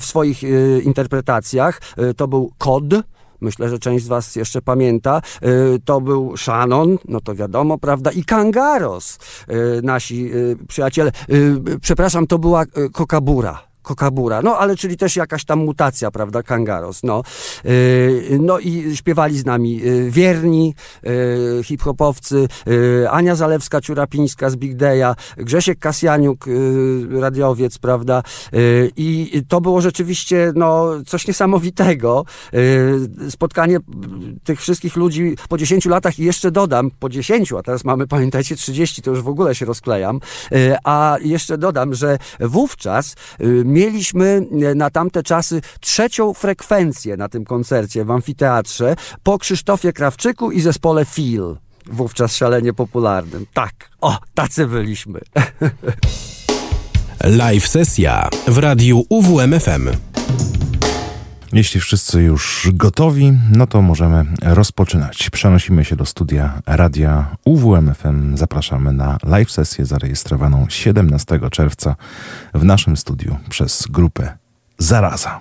w 0.00 0.04
swoich 0.04 0.42
interpretacjach. 0.82 1.80
To 2.16 2.28
był 2.28 2.52
Kod. 2.58 2.84
Myślę, 3.40 3.68
że 3.68 3.78
część 3.78 4.04
z 4.04 4.08
Was 4.08 4.36
jeszcze 4.36 4.62
pamięta. 4.62 5.22
To 5.84 6.00
był 6.00 6.36
Shannon, 6.36 6.98
no 7.08 7.20
to 7.20 7.34
wiadomo, 7.34 7.78
prawda? 7.78 8.10
I 8.10 8.24
Kangaros, 8.24 9.18
nasi 9.82 10.30
przyjaciele. 10.68 11.12
Przepraszam, 11.80 12.26
to 12.26 12.38
była 12.38 12.64
Kokabura. 12.92 13.62
Kokabura, 13.86 14.42
no 14.42 14.58
ale 14.58 14.76
czyli 14.76 14.96
też 14.96 15.16
jakaś 15.16 15.44
tam 15.44 15.58
mutacja, 15.58 16.10
prawda, 16.10 16.42
Kangaros, 16.42 17.02
no. 17.02 17.22
Yy, 17.64 18.38
no 18.40 18.58
i 18.58 18.96
śpiewali 18.96 19.38
z 19.38 19.44
nami 19.44 19.76
yy, 19.76 20.10
wierni 20.10 20.74
yy, 21.02 21.64
hip-hopowcy, 21.64 22.48
Ania 23.10 23.34
Zalewska-Ciurapińska 23.34 24.50
z 24.50 24.56
Big 24.56 24.76
Day'a, 24.76 25.14
Grzesiek 25.36 25.78
Kasjaniuk, 25.78 26.44
radiowiec, 27.20 27.78
prawda, 27.78 28.22
i 28.96 29.42
to 29.48 29.60
było 29.60 29.80
rzeczywiście, 29.80 30.52
no, 30.54 30.90
coś 31.06 31.28
niesamowitego. 31.28 32.24
Spotkanie 33.30 33.78
tych 34.44 34.60
wszystkich 34.60 34.96
ludzi 34.96 35.36
po 35.48 35.58
10 35.58 35.86
latach 35.86 36.18
i 36.18 36.24
jeszcze 36.24 36.50
dodam, 36.50 36.90
po 36.98 37.08
10, 37.08 37.52
a 37.52 37.62
teraz 37.62 37.84
mamy, 37.84 38.06
pamiętajcie, 38.06 38.56
30, 38.56 39.02
to 39.02 39.10
już 39.10 39.22
w 39.22 39.28
ogóle 39.28 39.54
się 39.54 39.66
rozklejam, 39.66 40.20
a 40.84 41.16
jeszcze 41.20 41.58
dodam, 41.58 41.94
że 41.94 42.18
wówczas 42.40 43.14
mieliśmy 43.76 44.46
e, 44.62 44.74
na 44.74 44.90
tamte 44.90 45.22
czasy 45.22 45.60
trzecią 45.80 46.34
frekwencję 46.34 47.16
na 47.16 47.28
tym 47.28 47.44
koncercie 47.44 48.04
w 48.04 48.10
amfiteatrze 48.10 48.96
po 49.22 49.38
Krzysztofie 49.38 49.92
Krawczyku 49.92 50.50
i 50.50 50.60
zespole 50.60 51.04
Feel. 51.04 51.56
Wówczas 51.86 52.36
szalenie 52.36 52.72
popularnym. 52.72 53.46
Tak, 53.52 53.90
o, 54.00 54.18
tacy 54.34 54.66
byliśmy. 54.66 55.20
Live 57.24 57.68
sesja 57.68 58.28
w 58.48 58.58
radiu 58.58 59.04
UWMFM. 59.08 59.88
Jeśli 61.56 61.80
wszyscy 61.80 62.22
już 62.22 62.68
gotowi, 62.72 63.32
no 63.52 63.66
to 63.66 63.82
możemy 63.82 64.24
rozpoczynać. 64.42 65.30
Przenosimy 65.30 65.84
się 65.84 65.96
do 65.96 66.04
studia 66.04 66.62
radia 66.66 67.36
UWMFM. 67.44 68.36
Zapraszamy 68.36 68.92
na 68.92 69.18
live 69.24 69.50
sesję 69.50 69.86
zarejestrowaną 69.86 70.66
17 70.68 71.40
czerwca 71.50 71.96
w 72.54 72.64
naszym 72.64 72.96
studiu 72.96 73.36
przez 73.48 73.86
grupę 73.90 74.32
Zaraza. 74.78 75.40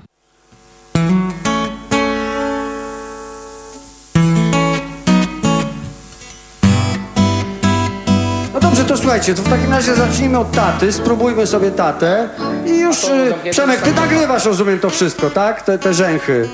To 8.87 8.97
słuchajcie, 8.97 9.35
to 9.35 9.41
w 9.41 9.49
takim 9.49 9.71
razie 9.71 9.95
zacznijmy 9.95 10.39
od 10.39 10.51
taty, 10.51 10.93
spróbujmy 10.93 11.47
sobie 11.47 11.71
tatę 11.71 12.29
i 12.65 12.79
już, 12.79 13.03
y, 13.03 13.33
Przemek, 13.51 13.81
ty 13.81 13.93
nagrywasz, 13.93 14.45
rozumiem, 14.45 14.79
to 14.79 14.89
wszystko, 14.89 15.29
tak? 15.29 15.61
Te, 15.61 15.79
te 15.79 15.93
rzęchy, 15.93 16.49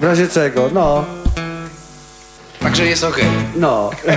w 0.00 0.04
razie 0.04 0.28
czego, 0.28 0.70
no, 0.72 1.04
Także 2.60 2.86
jest 2.86 3.04
okej. 3.04 3.26
no. 3.56 3.90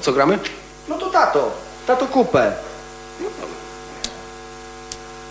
Co 0.00 0.12
gramy? 0.12 0.38
No 0.88 0.98
to 0.98 1.10
tato, 1.10 1.50
tato 1.86 2.06
kupę. 2.06 2.52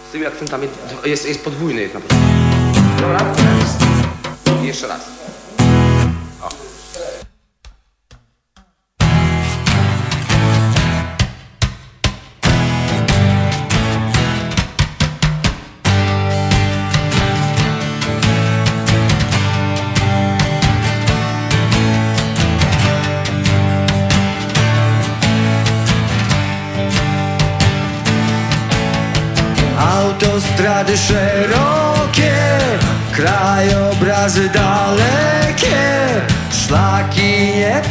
Z 0.09 0.11
tymi 0.11 0.25
akcentami 0.25 0.67
jest, 1.05 1.27
jest 1.27 1.43
podwójny 1.43 1.81
jest 1.81 1.93
na 1.93 1.99
początku. 1.99 2.27
Dobra? 3.01 3.19
Jeszcze 4.63 4.87
raz. 4.87 5.22
Autostrady 30.23 30.97
szerokie, 30.97 32.59
krajobrazy 33.11 34.49
dalekie, 34.49 36.25
szlaki 36.49 37.33
nieprzetarte, 37.55 37.82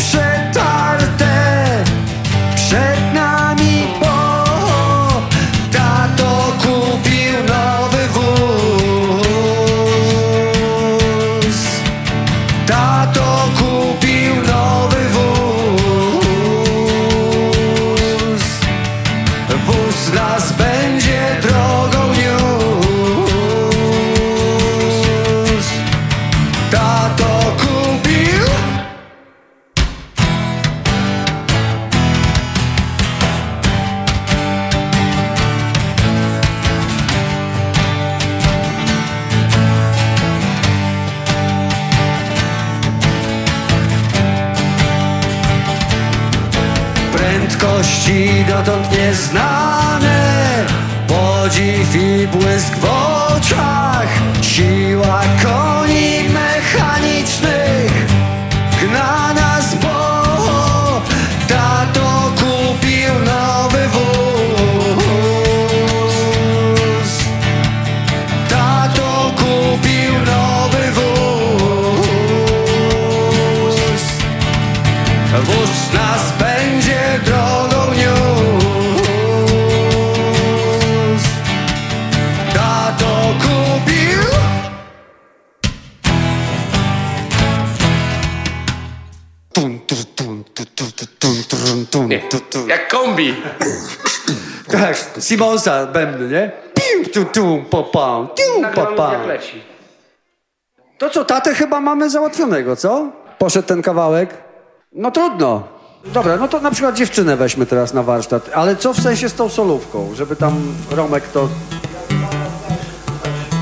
dotąd 48.64 48.98
nieznane, 48.98 49.42
po 49.42 49.51
kombi. 93.12 93.34
Tak, 94.72 94.96
Simonsa 95.20 95.86
bębny, 95.86 96.28
nie? 96.28 96.52
Piu, 96.74 97.10
tu, 97.12 97.24
tu, 97.24 97.64
po, 97.70 97.84
pam, 97.84 98.28
tiu, 98.34 98.62
po, 98.74 98.86
pam. 98.86 99.12
jak 99.12 99.26
leci. 99.26 99.62
To 100.98 101.10
co, 101.10 101.24
tatę 101.24 101.54
chyba 101.54 101.80
mamy 101.80 102.10
załatwionego, 102.10 102.76
co? 102.76 103.10
Poszedł 103.38 103.68
ten 103.68 103.82
kawałek? 103.82 104.30
No 104.92 105.10
trudno. 105.10 105.62
Dobra, 106.04 106.36
no 106.36 106.48
to 106.48 106.60
na 106.60 106.70
przykład 106.70 106.96
dziewczynę 106.96 107.36
weźmy 107.36 107.66
teraz 107.66 107.94
na 107.94 108.02
warsztat. 108.02 108.50
Ale 108.54 108.76
co 108.76 108.92
w 108.92 109.00
sensie 109.00 109.28
z 109.28 109.34
tą 109.34 109.48
solówką? 109.48 110.14
Żeby 110.14 110.36
tam 110.36 110.74
Romek 110.90 111.28
to... 111.28 111.48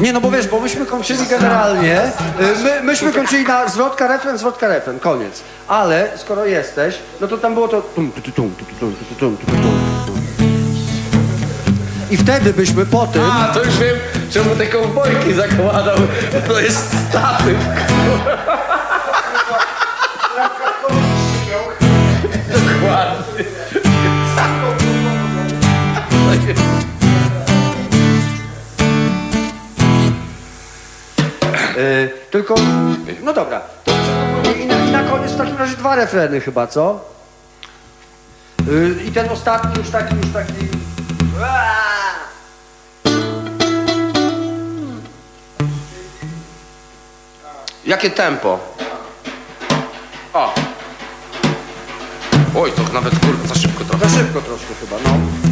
Nie, 0.01 0.13
no 0.13 0.21
bo 0.21 0.31
wiesz, 0.31 0.49
bo 0.49 0.61
myśmy 0.61 0.87
kończyli 0.87 1.27
generalnie, 1.27 2.03
y, 2.05 2.65
my, 2.65 2.83
myśmy 2.83 3.13
kończyli 3.13 3.45
na 3.45 3.69
zwrotka, 3.69 4.07
refren, 4.07 4.39
zwrotka, 4.39 4.69
refren, 4.69 5.01
koniec. 5.01 5.43
Ale 5.69 6.09
skoro 6.17 6.45
jesteś, 6.45 6.99
no 7.21 7.29
to 7.29 7.39
tam 7.39 7.55
było 7.55 7.69
to... 7.69 7.83
I 12.11 12.17
wtedy 12.17 12.53
byśmy 12.53 12.87
po 12.87 13.07
tym... 13.07 13.23
A, 13.23 13.45
to 13.55 13.63
już 13.65 13.79
wiem, 13.79 13.97
czemu 14.31 14.57
te 14.57 14.67
kowbojki 14.67 15.35
zakładał. 15.35 15.97
To 16.49 16.61
jest 16.61 17.09
statyw. 17.09 17.57
Dokładnie. 22.49 23.80
Y, 31.81 32.11
tylko, 32.31 32.55
no 33.23 33.33
dobra, 33.33 33.61
i 34.63 34.67
na, 34.67 34.79
na 34.85 35.11
koniec 35.11 35.33
w 35.33 35.37
takim 35.37 35.57
razie 35.57 35.77
dwa 35.77 35.97
refreny 35.97 36.41
chyba, 36.41 36.67
co? 36.67 37.01
Y, 38.69 39.05
I 39.05 39.13
ten 39.13 39.29
ostatni 39.29 39.71
już 39.79 39.91
taki, 39.91 40.15
już 40.17 40.33
taki... 40.33 40.53
Jakie 47.87 48.11
tempo? 48.11 48.59
O. 50.33 50.55
Oj, 52.57 52.73
to 52.73 52.93
nawet 52.93 53.19
kurwa 53.19 53.49
za 53.49 53.55
szybko 53.55 53.85
trochę. 53.85 54.09
Za 54.09 54.19
szybko 54.19 54.41
troszkę 54.41 54.75
chyba, 54.81 54.97
no. 55.05 55.50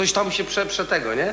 Coś 0.00 0.12
tam 0.12 0.32
się 0.32 0.44
prze, 0.44 0.66
prze 0.66 0.84
tego, 0.84 1.14
nie? 1.14 1.32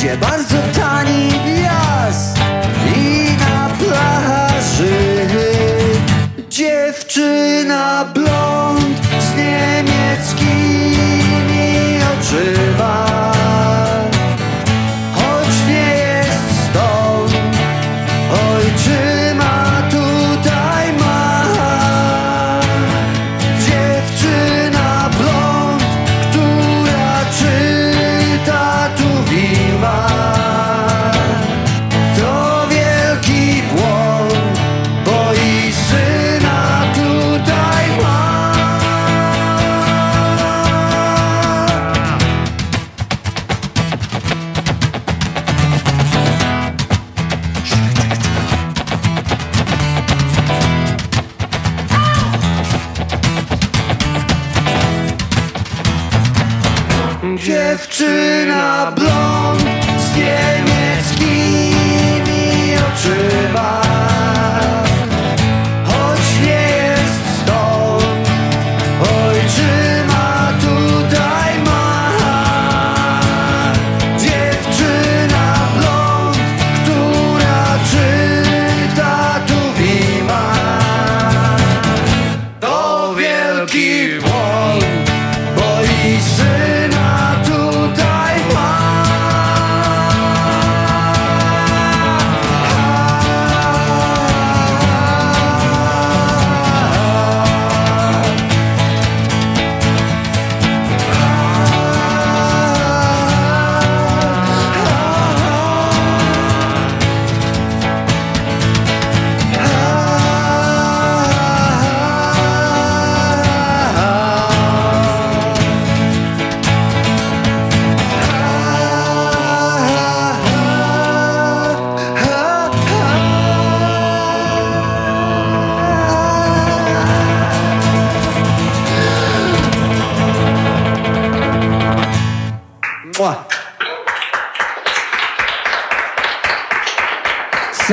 Gdzie 0.00 0.16
bardzo 0.16 0.56
tani 0.74 1.59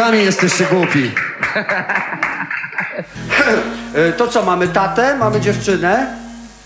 Sami 0.08 0.24
jesteście 0.26 0.66
głupi. 0.66 1.12
E, 3.96 4.12
To 4.14 4.28
co, 4.28 4.44
mamy 4.44 4.68
tatę, 4.68 5.18
mamy 5.18 5.42
dziewczynę? 5.42 6.08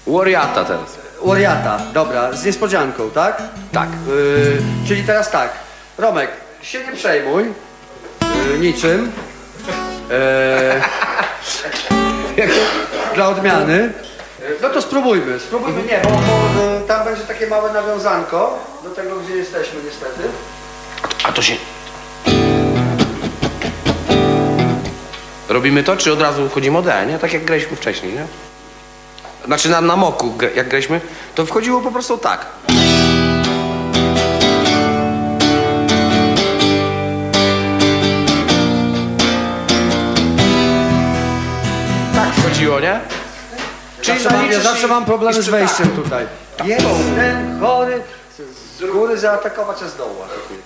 Wariata 0.07 0.65
teraz. 0.65 0.97
Wariata, 1.25 1.79
dobra, 1.93 2.33
z 2.33 2.45
niespodzianką, 2.45 3.11
tak? 3.11 3.41
Tak. 3.71 3.89
Yy, 4.07 4.61
czyli 4.87 5.03
teraz 5.03 5.31
tak, 5.31 5.51
Romek, 5.97 6.31
się 6.61 6.79
nie 6.83 6.91
przejmuj 6.91 7.43
yy, 7.43 8.59
niczym. 8.59 9.11
Yy, 12.37 12.47
dla 13.15 13.27
odmiany. 13.27 13.93
No 14.61 14.69
to 14.69 14.81
spróbujmy, 14.81 15.39
spróbujmy, 15.39 15.83
nie, 15.83 16.01
bo, 16.03 16.09
bo 16.09 16.87
tam 16.87 17.05
będzie 17.05 17.23
takie 17.23 17.47
małe 17.47 17.73
nawiązanko 17.73 18.59
do 18.83 18.89
tego, 18.89 19.15
gdzie 19.15 19.35
jesteśmy 19.35 19.79
niestety. 19.85 20.21
A 21.23 21.31
to 21.31 21.41
się... 21.41 21.55
Robimy 25.51 25.83
to, 25.83 25.97
czy 25.97 26.13
od 26.13 26.21
razu 26.21 26.49
wchodzimy 26.49 26.77
od 26.77 26.87
E, 26.87 27.05
nie? 27.05 27.19
Tak 27.19 27.33
jak 27.33 27.45
graliśmy 27.45 27.77
wcześniej, 27.77 28.13
nie? 28.13 28.25
Znaczy 29.45 29.69
na, 29.69 29.81
na 29.81 29.95
moku, 29.95 30.33
jak 30.55 30.67
graliśmy, 30.69 31.01
to 31.35 31.45
wchodziło 31.45 31.81
po 31.81 31.91
prostu 31.91 32.17
tak. 32.17 32.45
Tak 42.15 42.33
wchodziło, 42.33 42.79
nie? 42.79 42.99
Zawsze 44.03 44.23
mam, 44.29 44.33
ja 44.33 44.39
zaliczysz 44.41 44.63
zawsze 44.63 44.87
i- 44.87 44.89
mam 44.89 45.05
problemy 45.05 45.39
i 45.39 45.41
z 45.43 45.49
wejściem 45.49 45.87
tak. 45.87 46.03
tutaj. 46.03 46.27
Jestem 46.65 47.59
chory, 47.59 48.01
z 48.79 48.91
góry 48.91 49.17
zaatakować, 49.17 49.77
a 49.83 49.87
z 49.87 49.95
dołu 49.97 50.15
atakuję. 50.23 50.59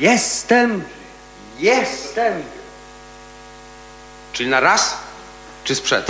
Jestem, 0.00 0.84
jestem. 1.58 2.42
Czyli 4.34 4.50
na 4.50 4.60
raz, 4.60 4.98
czy 5.64 5.74
sprzed? 5.74 6.06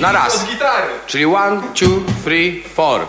na 0.00 0.12
raz. 0.12 0.34
Od 0.34 0.50
gitary. 0.50 0.92
Czyli 1.06 1.24
one, 1.26 1.62
two, 1.74 2.00
three, 2.24 2.62
four. 2.74 3.06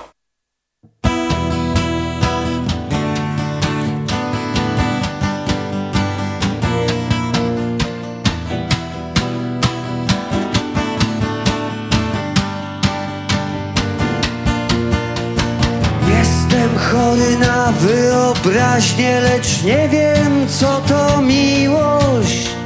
Jestem 16.09 16.77
chory 16.77 17.37
na 17.37 17.71
wyobraźnię, 17.71 19.19
lecz 19.19 19.63
nie 19.63 19.89
wiem 19.89 20.47
co 20.47 20.81
to 20.87 21.21
miłość. 21.21 22.60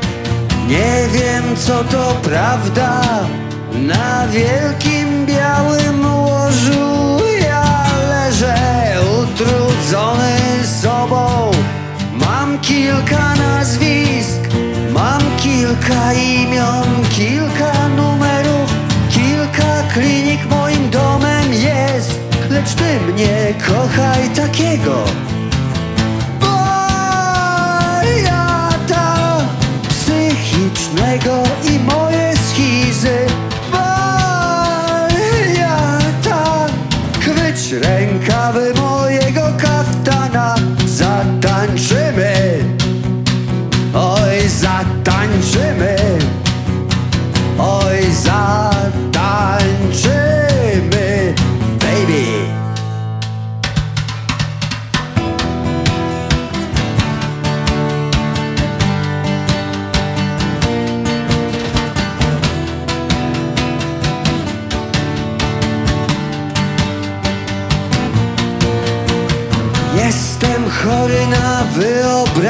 Nie 0.67 1.07
wiem 1.13 1.55
co 1.55 1.83
to 1.83 2.15
prawda 2.23 3.01
na 3.73 4.27
wielkim 4.27 5.25
białym 5.25 6.05
łożu. 6.05 7.17
Ja 7.41 7.85
leżę 8.09 8.55
utrudzony 9.23 10.37
sobą. 10.81 11.51
Mam 12.13 12.59
kilka 12.59 13.35
nazwisk, 13.35 14.39
mam 14.93 15.21
kilka 15.37 16.13
imion, 16.13 16.87
kilka 17.09 17.87
numerów, 17.87 18.69
kilka 19.09 19.83
klinik 19.93 20.49
moim 20.49 20.89
domem 20.89 21.53
jest. 21.53 22.19
Lecz 22.49 22.73
ty 22.73 23.11
mnie 23.11 23.53
kochaj 23.67 24.29
takiego. 24.29 25.05
Schizy. 33.05 33.25
Wariata 33.71 35.15
chwyć 37.19 37.71
rękawy 37.71 38.73
mojego 38.73 39.41
kaftana. 39.57 40.55
Zatańczymy. 40.85 42.63
Oj, 43.93 44.49
zatańczymy. 44.49 45.95
Oj, 47.59 48.11
zatańczymy, 48.23 48.74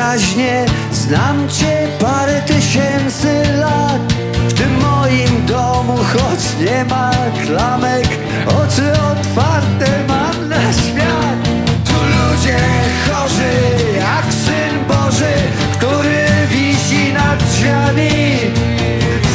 wyobraźnię. 0.05 0.65
Znam 0.91 1.49
cię 1.49 1.87
parę 1.99 2.41
tysięcy 2.41 3.43
lat. 3.59 4.13
W 4.49 4.53
tym 4.53 4.77
moim 4.81 5.45
domu, 5.45 5.97
choć 5.97 6.69
nie 6.69 6.85
ma 6.85 7.11
klamek 7.45 8.07
Oczy 8.47 8.91
otwarte 9.11 9.85
mam 10.07 10.49
na 10.49 10.73
świat. 10.73 11.39
Tu 11.85 11.93
ludzie 11.93 12.59
chorzy 13.07 13.53
jak 13.97 14.33
Syn 14.33 14.85
Boży 14.87 15.33
Który 15.71 16.25
wisi 16.49 17.13
nad 17.13 17.43
drzwiami. 17.43 18.37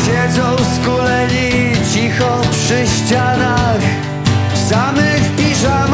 Siedzą 0.06 0.56
skuleni 0.74 1.72
cicho 1.94 2.40
przy 2.50 2.86
ścianach 2.86 3.80
W 4.54 4.68
samych 4.68 5.36
piżamach 5.36 5.89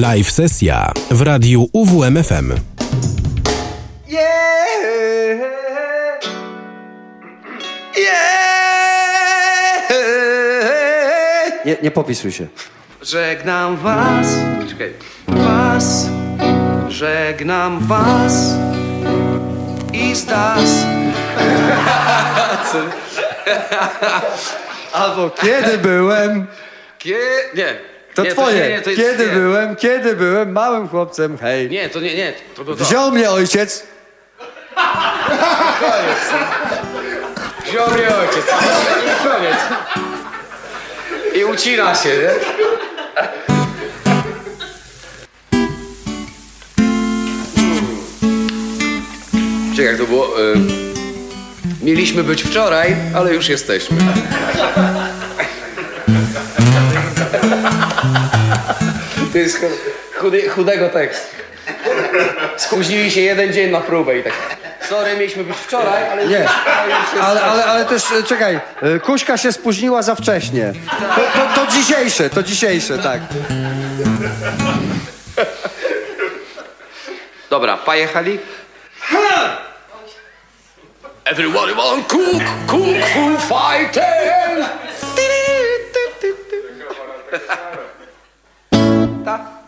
Live 0.00 0.30
sesja 0.30 0.92
w 1.10 1.22
radiu 1.22 1.68
UWMFM. 1.72 2.52
Yeah! 4.08 5.40
Yeah! 7.96 8.30
Nie, 11.64 11.76
nie 11.82 11.90
popisuj 11.90 12.32
się. 12.32 12.46
Żegnam 13.02 13.76
was. 13.76 14.26
Czekaj. 14.68 14.92
Was. 15.28 16.06
Żegnam 16.88 17.78
was. 17.80 18.54
I 19.92 20.16
stas. 20.16 20.70
Albo 24.92 25.30
kiedy 25.30 25.78
byłem, 25.78 26.46
Kie... 26.98 27.18
Nie. 27.54 27.99
To 28.22 28.28
nie, 28.28 28.32
twoje. 28.32 28.60
nie, 28.60 28.68
nie, 28.68 28.82
to 28.82 28.90
jest, 28.90 29.02
kiedy 29.02 29.26
byłem, 29.26 29.76
kiedy 29.76 30.16
byłem 30.16 30.52
małym 30.52 30.88
chłopcem, 30.88 31.38
hej. 31.38 31.70
Nie, 31.70 31.88
to 31.88 32.00
nie, 32.00 32.14
nie. 32.14 32.32
To 32.56 32.64
było 32.64 32.76
to. 32.76 32.84
Wziął 32.84 33.10
mnie 33.10 33.30
ojciec, 33.30 33.86
Wziął 37.70 37.90
mnie 37.90 38.16
ojciec. 38.16 38.44
I 39.06 39.28
koniec. 39.28 39.56
I 41.34 41.44
ucina 41.44 41.94
się, 41.94 42.08
nie? 42.08 42.30
Czekaj, 49.76 49.84
jak 49.84 49.96
to 49.96 50.06
było? 50.06 50.40
Y... 50.40 50.54
Mieliśmy 51.82 52.24
być 52.24 52.42
wczoraj, 52.42 52.96
ale 53.14 53.34
już 53.34 53.48
jesteśmy. 53.48 53.96
To 59.32 59.38
jest 59.38 59.66
chudy, 60.18 60.48
chudego 60.48 60.88
tekstu. 60.88 61.36
Spóźnili 62.56 63.10
się 63.10 63.20
jeden 63.20 63.52
dzień 63.52 63.70
na 63.70 63.80
próbę 63.80 64.18
i 64.18 64.22
tak. 64.22 64.32
Sorry, 64.88 65.14
mieliśmy 65.16 65.44
być 65.44 65.56
wczoraj, 65.56 66.08
ale 66.10 66.26
Nie. 66.26 66.48
ale 67.22 67.42
ale, 67.42 67.64
ale, 67.64 67.84
też, 67.84 68.12
e, 68.12 68.22
czekaj, 68.22 68.60
e, 68.82 68.98
Kuśka 68.98 69.36
się 69.36 69.52
spóźniła 69.52 70.02
za 70.02 70.14
wcześnie. 70.14 70.72
To, 70.90 71.40
to, 71.40 71.66
to 71.66 71.72
dzisiejsze, 71.72 72.30
to 72.30 72.42
dzisiejsze, 72.42 72.98
tak. 72.98 73.20
Dobra, 77.50 77.76
pojechali. 77.76 78.38
Everybody 81.24 81.74
want 81.74 82.06
cook, 82.08 82.42
cook 82.66 83.06
full 83.14 83.36
fighting. 83.38 84.66
Tak. 89.24 89.60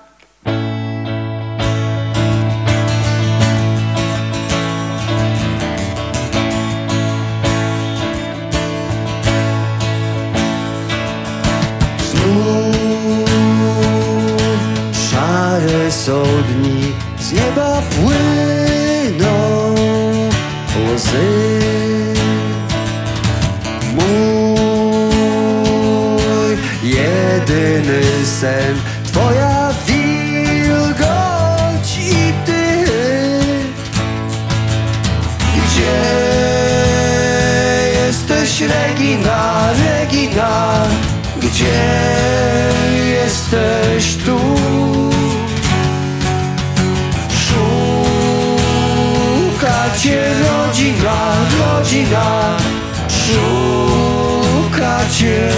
Są 15.93 16.23
dni, 16.23 16.93
z 17.19 17.33
nieba 17.33 17.83
płyną 17.83 19.37
łzy. 20.95 21.33
Mój 23.95 24.13
jedyny 26.83 28.03
sen, 28.41 28.77
Regina, 38.67 39.69
Regina? 39.85 40.83
Gdzie 41.37 41.83
jesteś 43.13 44.17
tu? 44.25 44.39
Szuka 47.45 48.61
cię 49.99 50.23
rodzina, 50.41 51.33
rodzina 51.59 52.57
Szuka 53.09 54.99
cię 55.19 55.49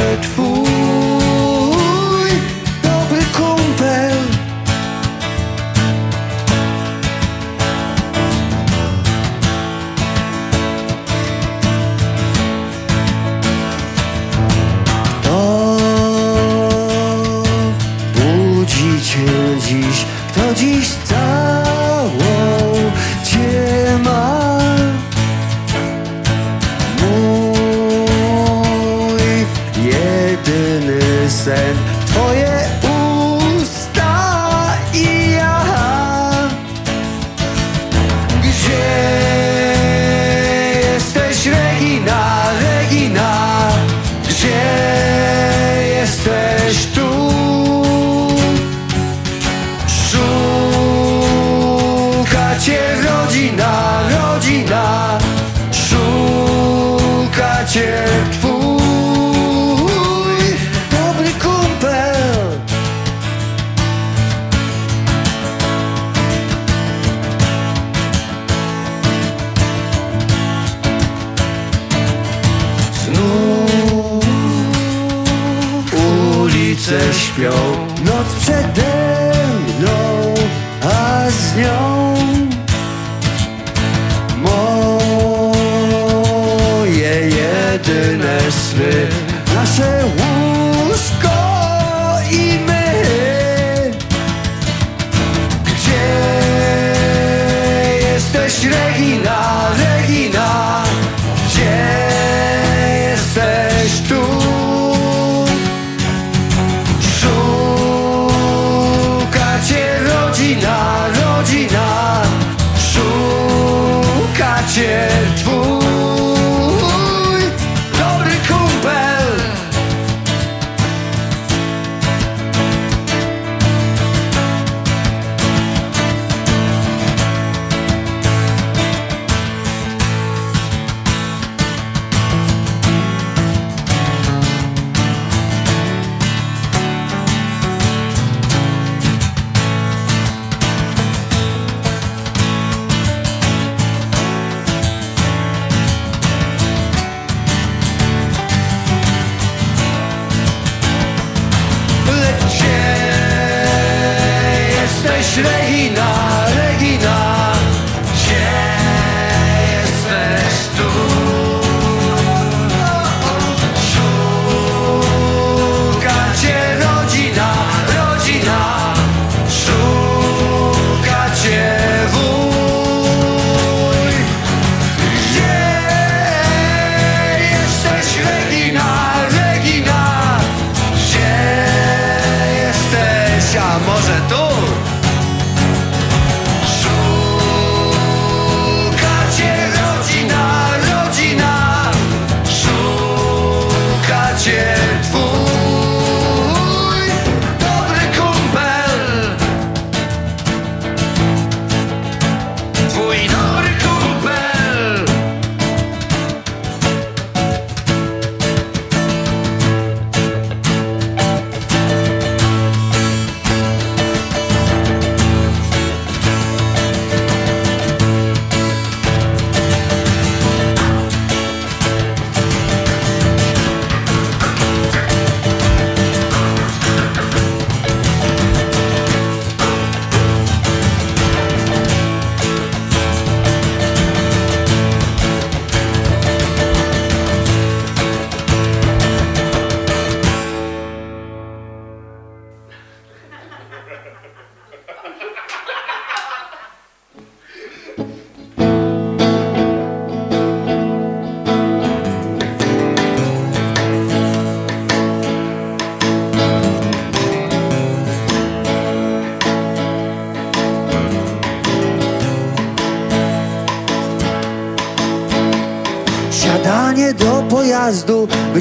jesteś, 183.54 183.56
a 183.56 183.78
może 183.78 184.20
tu? 184.28 184.93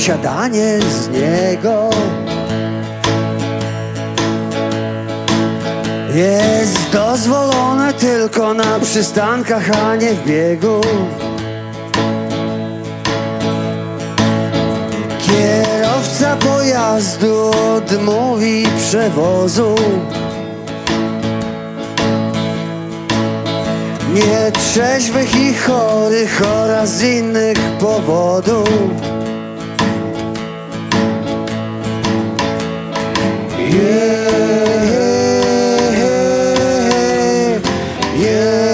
Wysiadanie 0.04 0.80
z 0.80 1.10
niego 1.10 1.90
Jest 6.16 6.92
dozwolone 6.92 7.94
tylko 7.94 8.54
na 8.54 8.80
przystankach, 8.80 9.70
a 9.72 9.96
nie 9.96 10.14
w 10.14 10.26
biegu. 10.26 10.82
Kierowca 15.28 16.36
pojazdu 16.36 17.52
odmówi 17.76 18.68
przewozu. 18.78 19.76
Nietrzeźwych 24.14 25.36
i 25.36 25.54
chorych 25.54 26.42
oraz 26.46 27.04
innych 27.04 27.58
powodów 27.80 29.23
Yeah, 33.74 33.80
yeah, 38.20 38.20
yeah. 38.20 38.74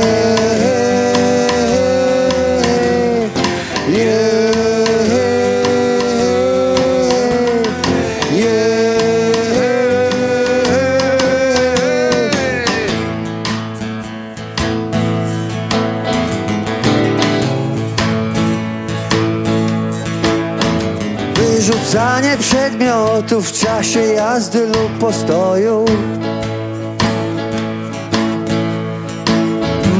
Wyrzucanie 21.36 22.38
przedmiotów 22.38 23.52
czasie 23.80 24.14
jazdy 24.14 24.66
lub 24.66 24.98
postoju. 25.00 25.86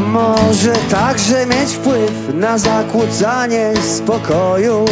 Może 0.06 0.74
także 0.92 1.46
mieć 1.46 1.70
wpływ 1.70 2.12
na 2.34 2.58
zakłócanie 2.58 3.74
spokoju. 3.98 4.86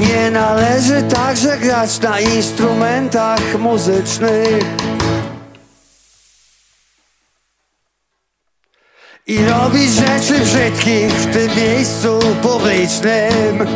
Nie 0.00 0.30
należy 0.30 1.02
także 1.02 1.58
grać 1.58 2.00
na 2.00 2.20
instrumentach 2.20 3.58
muzycznych 3.58 4.83
I 9.34 9.44
robić 9.44 9.90
rzeczy 9.90 10.40
brzydkich 10.40 11.12
w 11.12 11.32
tym 11.32 11.56
miejscu 11.56 12.18
publicznym. 12.42 13.66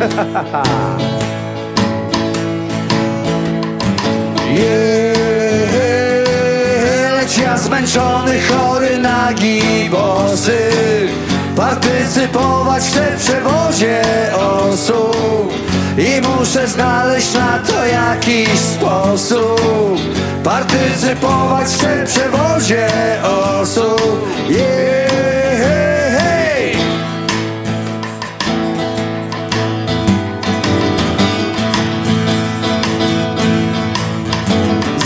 Yeah, 4.53 5.19
Lecz 7.13 7.37
ja 7.37 7.57
zmęczony, 7.57 8.39
chory, 8.41 8.97
nagi, 8.97 9.89
bosy 9.91 10.59
Partycypować 11.55 12.83
w 12.83 13.23
przewozie 13.23 14.01
osób 14.35 15.53
I 15.97 16.21
muszę 16.21 16.67
znaleźć 16.67 17.33
na 17.33 17.59
to 17.59 17.85
jakiś 17.85 18.59
sposób 18.59 19.99
Partycypować 20.43 21.67
w 21.67 22.05
przewozie 22.05 22.87
osób. 23.23 24.27
Yeah, 24.49 25.11
hey. 26.17 26.73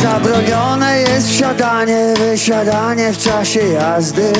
Zabronione 0.04 1.00
jest 1.00 1.30
wsiadanie, 1.30 2.14
wysiadanie 2.18 3.14
w 3.14 3.18
czasie 3.18 3.60
jazdy. 3.60 4.34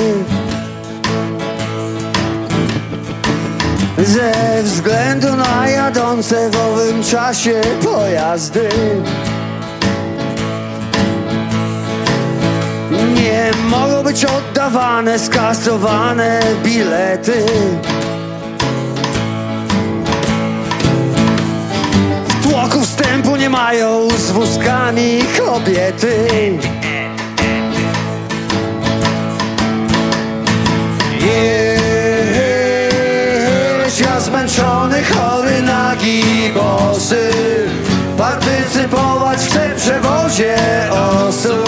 Ze 3.98 4.62
względu 4.62 5.36
na 5.36 5.68
jadące 5.68 6.50
w 6.50 6.56
owym 6.56 7.04
czasie 7.04 7.60
pojazdy 7.84 8.68
Mogą 13.52 14.02
być 14.02 14.24
oddawane, 14.24 15.18
skasowane 15.18 16.40
bilety. 16.64 17.46
W 22.28 22.48
tłoku 22.50 22.80
wstępu 22.80 23.36
nie 23.36 23.50
mają 23.50 24.08
z 24.10 24.30
wózkami 24.30 25.24
kobiety. 25.38 26.28
Jest 33.84 34.00
ja 34.00 34.20
zmęczony, 34.20 35.02
chory, 35.04 35.62
nagi, 35.62 36.22
bosy 36.54 37.30
Partycypować 38.18 39.38
w 39.38 39.74
przewozie 39.76 40.56
osób 40.90 41.63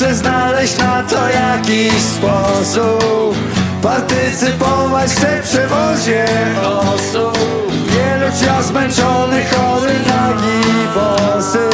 muszę 0.00 0.14
znaleźć 0.14 0.78
na 0.78 1.02
to 1.02 1.28
jakiś 1.28 2.02
sposób. 2.02 3.36
Partycypować 3.82 5.10
w 5.10 5.48
przewozie 5.48 6.24
osób. 6.60 7.38
Nie 7.90 8.16
lecz 8.16 8.42
ja 8.46 8.62
zmęczony, 8.62 9.44
chory, 9.44 9.92
nagi, 10.08 10.88
bosy 10.94 11.68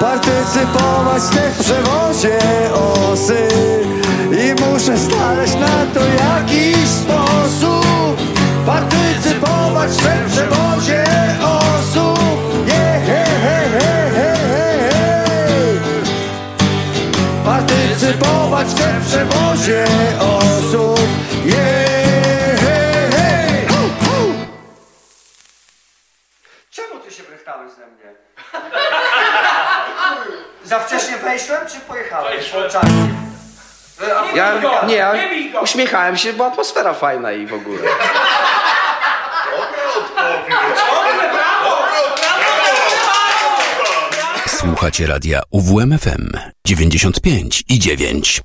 partycypować 0.00 1.22
w 1.22 1.60
przewozie 1.60 2.38
osy. 2.72 3.48
I 4.32 4.62
muszę 4.62 4.98
znaleźć 4.98 5.54
na 5.54 5.86
to 5.94 6.00
jakiś 6.00 6.88
sposób. 6.88 8.16
Partycypować 8.66 9.90
w 9.90 9.96
tym 9.96 10.30
przewozie 10.30 10.67
Partycypować 18.08 18.68
w 18.68 19.06
przewozie 19.08 19.84
osób 20.20 21.00
yeah, 21.44 22.60
he, 22.60 23.08
he. 23.10 23.66
Hu, 23.68 23.74
hu. 23.74 24.34
Czemu 26.70 27.00
ty 27.00 27.10
się 27.10 27.22
brechtałeś 27.22 27.72
ze 27.72 27.86
mnie? 27.86 28.14
Za 30.64 30.78
wcześnie 30.78 31.16
wejszłem, 31.16 31.66
czy 31.66 31.80
pojechałeś? 31.80 32.48
Po 32.48 32.62
czasie. 32.62 33.08
Ja, 34.34 34.52
nie, 34.86 34.96
ja 34.96 35.14
uśmiechałem 35.60 36.16
się, 36.16 36.32
bo 36.32 36.46
atmosfera 36.46 36.94
fajna 36.94 37.32
i 37.32 37.46
w 37.46 37.54
ogóle. 37.54 37.82
Słuchacie 44.78 45.06
radia 45.06 45.40
UWMFM 45.50 46.30
95 46.66 47.64
i 47.68 47.78
9. 47.78 48.42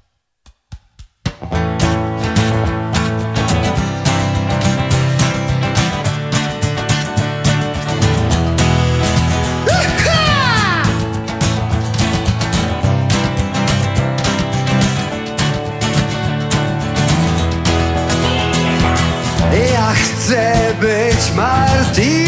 Ja 19.74 19.94
chcę 19.94 20.76
być 20.82 21.36
Martiną 21.36 22.22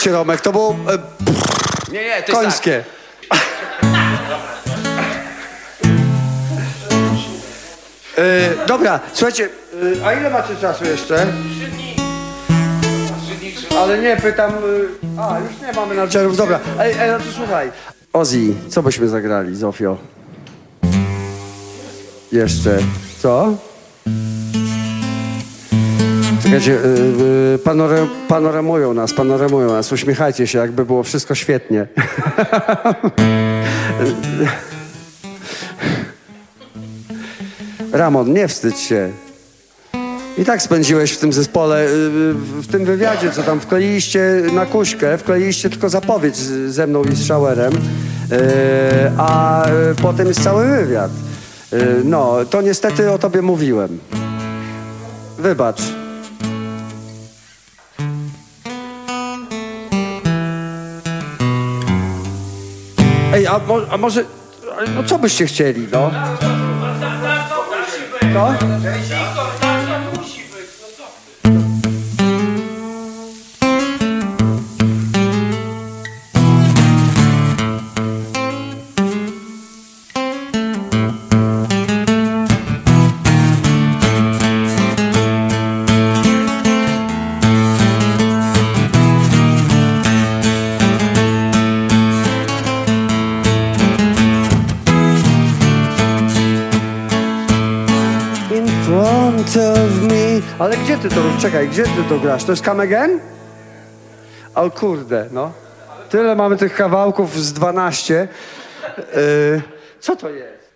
pierdnięcie, 0.00 0.10
Romek, 0.12 0.40
to 0.40 0.52
było 0.52 0.76
e, 0.88 1.92
Nie, 1.92 2.04
nie, 2.04 2.22
to 2.22 2.32
końskie. 2.32 2.84
E, 8.18 8.66
dobra, 8.66 9.00
słuchajcie, 9.12 9.48
e, 10.02 10.06
a 10.06 10.12
ile 10.12 10.30
macie 10.30 10.56
czasu 10.60 10.84
jeszcze? 10.84 11.26
Ale 13.78 13.98
nie, 13.98 14.16
pytam... 14.16 14.52
e, 14.52 15.20
A, 15.22 15.38
już 15.38 15.60
nie 15.66 15.72
mamy 15.72 15.94
narciarów, 15.94 16.36
dobra. 16.36 16.60
Ej, 16.78 16.94
ej, 17.00 17.10
no 17.10 17.18
to 17.18 17.32
słuchaj. 17.36 17.70
Ozzy, 18.12 18.54
co 18.68 18.82
byśmy 18.82 19.08
zagrali, 19.08 19.56
Zofio? 19.56 19.96
Jeszcze. 22.32 22.78
Co? 23.22 23.54
Czekajcie, 26.50 26.72
yy, 26.72 27.58
panore, 27.64 28.06
panoramują 28.28 28.94
nas, 28.94 29.14
panoramują 29.14 29.68
nas. 29.68 29.92
Uśmiechajcie 29.92 30.46
się, 30.46 30.58
jakby 30.58 30.84
było 30.84 31.02
wszystko 31.02 31.34
świetnie. 31.34 31.86
Ramon, 37.92 38.32
nie 38.32 38.48
wstydź 38.48 38.78
się. 38.78 39.10
I 40.38 40.44
tak 40.44 40.62
spędziłeś 40.62 41.12
w 41.12 41.18
tym 41.18 41.32
zespole, 41.32 41.84
yy, 41.84 42.34
w 42.62 42.66
tym 42.66 42.84
wywiadzie, 42.84 43.30
co 43.30 43.42
tam 43.42 43.60
wkleiliście 43.60 44.42
na 44.52 44.66
kuśkę, 44.66 45.18
wkleiliście 45.18 45.70
tylko 45.70 45.88
zapowiedź 45.88 46.36
ze 46.66 46.86
mną 46.86 47.04
i 47.04 47.16
z 47.16 47.26
Showerem, 47.26 47.72
a 49.18 49.64
potem 50.02 50.28
jest 50.28 50.44
cały 50.44 50.66
wywiad. 50.66 51.10
No, 52.04 52.36
to 52.50 52.62
niestety 52.62 53.10
o 53.10 53.18
tobie 53.18 53.42
mówiłem. 53.42 53.98
Wybacz. 55.38 55.99
A, 63.50 63.58
mo, 63.58 63.80
a 63.90 63.96
może... 63.96 64.24
No 64.94 65.04
co 65.04 65.18
byście 65.18 65.46
chcieli, 65.46 65.88
no? 65.92 66.10
Co? 68.32 68.54
Ty 101.02 101.08
to, 101.08 101.20
czekaj, 101.40 101.68
gdzie 101.68 101.82
ty 101.82 102.04
to 102.08 102.18
grasz? 102.18 102.44
To 102.44 102.52
jest 102.52 102.64
Come 102.64 102.82
Again? 102.82 103.20
O 104.54 104.70
kurde, 104.70 105.26
no. 105.30 105.52
Tyle 106.10 106.36
mamy 106.36 106.56
tych 106.56 106.74
kawałków 106.74 107.40
z 107.40 107.52
12. 107.52 108.28
Yy, 108.96 109.62
co 110.00 110.16
to 110.16 110.30
jest? 110.30 110.70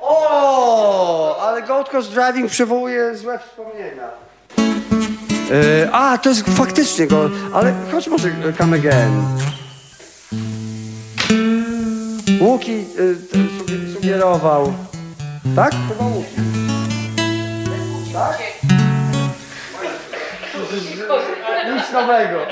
O, 0.00 1.38
ale 1.40 1.62
Gold 1.62 1.88
Coast 1.88 2.12
Driving 2.12 2.50
przywołuje 2.50 3.16
złe 3.16 3.38
wspomnienia. 3.38 4.08
E, 5.84 5.90
a, 5.92 6.18
to 6.18 6.28
jest 6.28 6.46
faktycznie 6.56 7.06
go, 7.06 7.30
ale 7.52 7.74
chodź 7.92 8.08
może 8.08 8.28
Come 8.58 8.76
Again. 8.76 9.22
Łuki 12.40 12.84
sugi- 13.32 13.94
sugerował. 13.94 14.72
Tak? 15.56 15.72
Chyba 15.88 16.04
Łuki. 16.04 16.36
Tak? 18.12 18.38
Nic 21.66 21.92
nowego. 21.92 22.46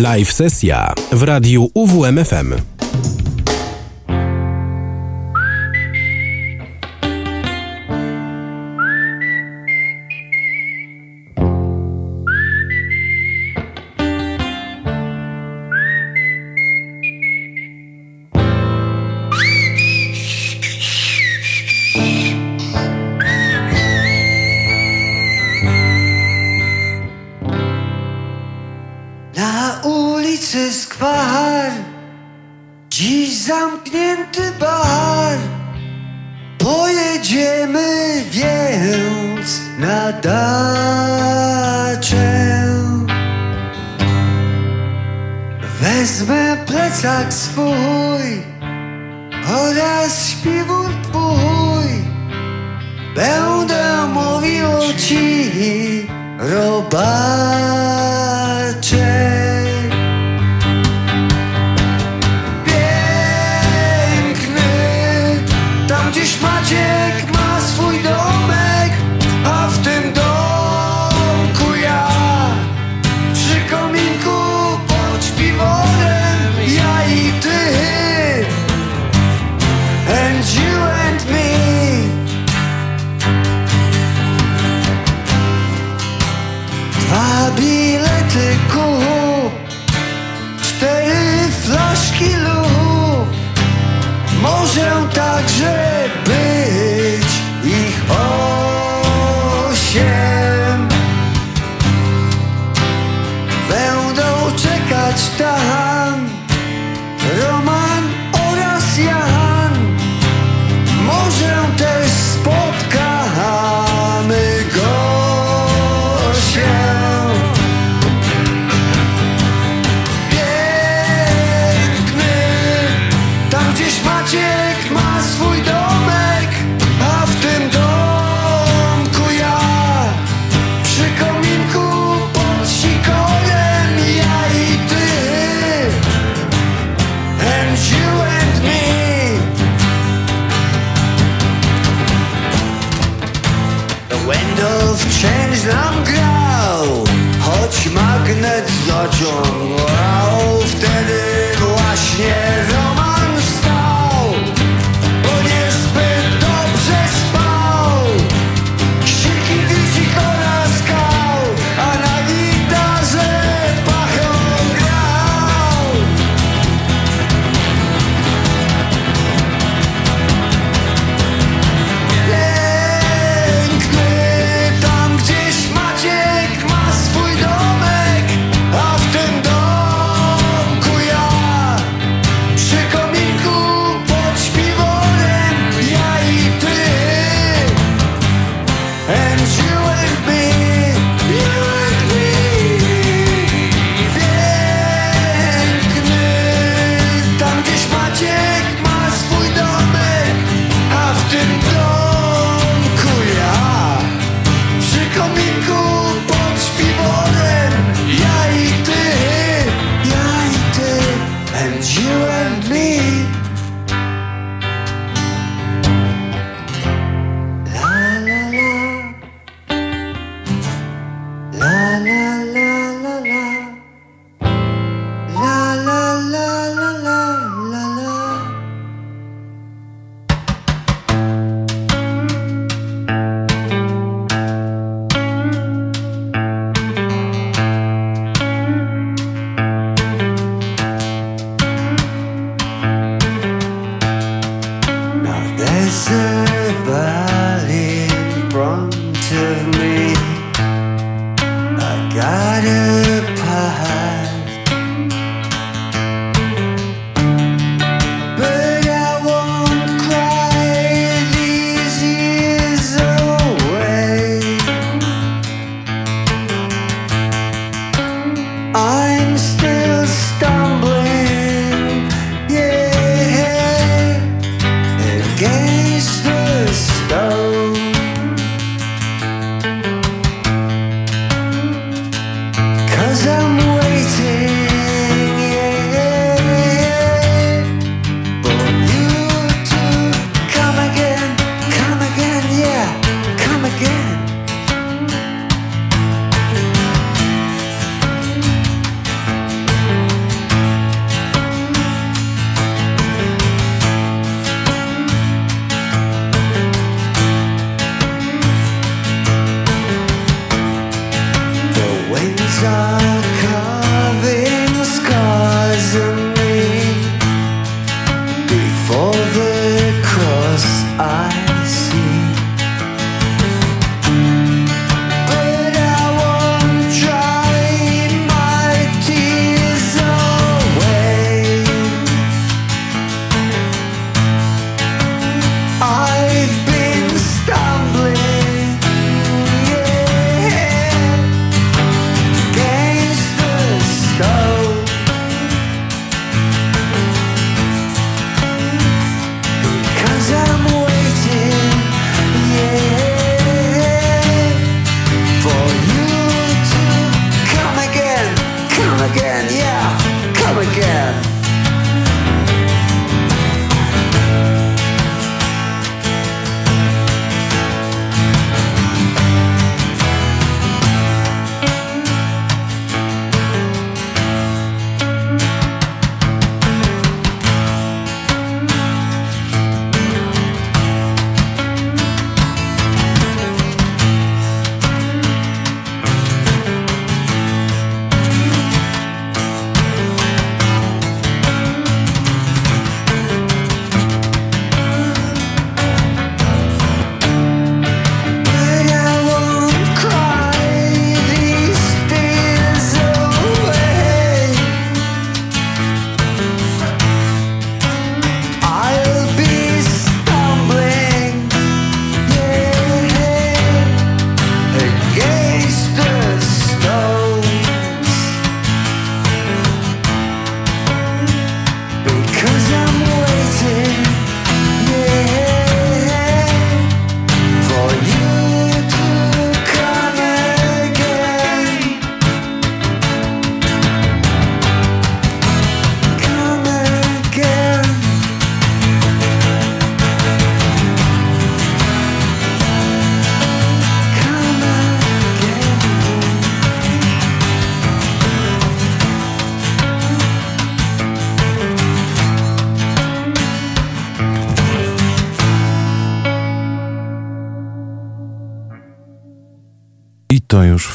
Live 0.00 0.32
sesja 0.32 0.94
w 1.12 1.22
radiu 1.22 1.70
UWMFM. 1.74 2.69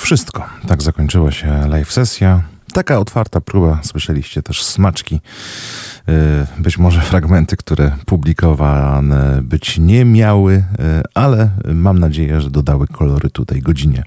Wszystko. 0.06 0.45
Tak 0.68 0.84
zakończyła 0.84 1.32
się 1.32 1.68
live 1.68 1.91
sesja. 1.91 2.41
Taka 2.74 2.99
otwarta 2.99 3.41
próba, 3.41 3.80
słyszeliście 3.84 4.43
też 4.43 4.64
smaczki, 4.64 5.16
y, 6.10 6.62
być 6.62 6.78
może 6.78 7.01
fragmenty, 7.01 7.58
które 7.58 7.91
publikowane 8.06 9.39
być 9.41 9.78
nie 9.78 10.06
miały, 10.06 10.53
y, 10.53 10.64
ale 11.14 11.49
mam 11.74 11.99
nadzieję, 11.99 12.41
że 12.41 12.49
dodały 12.49 12.88
kolorytu 12.88 13.45
tej 13.45 13.62
godzinie 13.62 14.03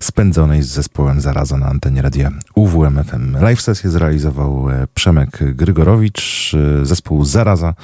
spędzonej 0.00 0.62
z 0.62 0.66
zespołem 0.66 1.20
Zaraza 1.20 1.56
na 1.56 1.66
antenie 1.66 2.02
radia 2.02 2.30
UWMFM. 2.54 3.36
Live 3.40 3.60
sesję 3.60 3.90
zrealizował 3.90 4.70
e, 4.70 4.86
Przemek 4.94 5.54
Grygorowicz, 5.54 6.54
y, 6.54 6.86
zespół 6.86 7.24
Zaraza 7.24 7.74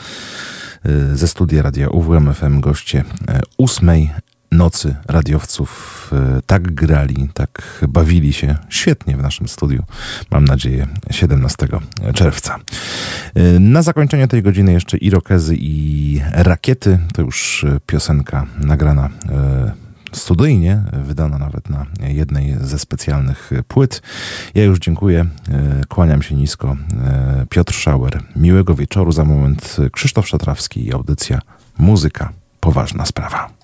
ze 1.15 1.29
studia 1.29 1.63
radia 1.63 1.89
UWMFM, 1.89 2.61
goście 2.61 3.05
e, 3.29 3.41
ósmej 3.59 4.11
nocy 4.53 4.97
radiowców 5.09 6.00
e, 6.13 6.43
tak 6.47 6.75
grali, 6.75 7.29
tak 7.35 7.85
bawili 7.89 8.33
się 8.33 8.57
świetnie 8.69 9.17
w 9.17 9.23
naszym 9.23 9.49
studiu. 9.49 9.83
Mam 10.31 10.45
nadzieję 10.45 10.87
17 11.11 11.69
czerwca. 12.15 12.57
E, 13.35 13.59
na 13.59 13.83
zakończenie 13.83 14.29
tej 14.29 14.43
godziny 14.43 14.73
jeszcze 14.73 14.97
Irokezy 14.97 15.57
i 15.59 16.21
Rakiety. 16.33 16.99
To 17.15 17.23
już 17.23 17.67
piosenka 17.87 18.47
nagrana 18.59 19.09
studyjnie, 20.13 20.83
wydana 21.05 21.39
nawet 21.39 21.71
na 21.71 21.87
jednej 22.01 22.57
ze 22.61 22.79
specjalnych 22.79 23.51
płyt. 23.69 24.03
Ja 24.55 24.65
już 24.65 24.79
dziękuję, 24.79 25.27
kłaniam 25.89 26.23
się 26.23 26.35
nisko. 26.35 26.77
Piotr 27.51 27.75
Schauer, 27.75 28.23
miłego 28.37 28.75
wieczoru. 28.75 29.13
Za 29.13 29.25
moment 29.25 29.77
Krzysztof 29.93 30.29
Szatrawski 30.29 30.87
i 30.87 30.93
audycja 30.93 31.41
Muzyka. 31.79 32.33
Poważna 32.61 33.07
sprawa. 33.07 33.60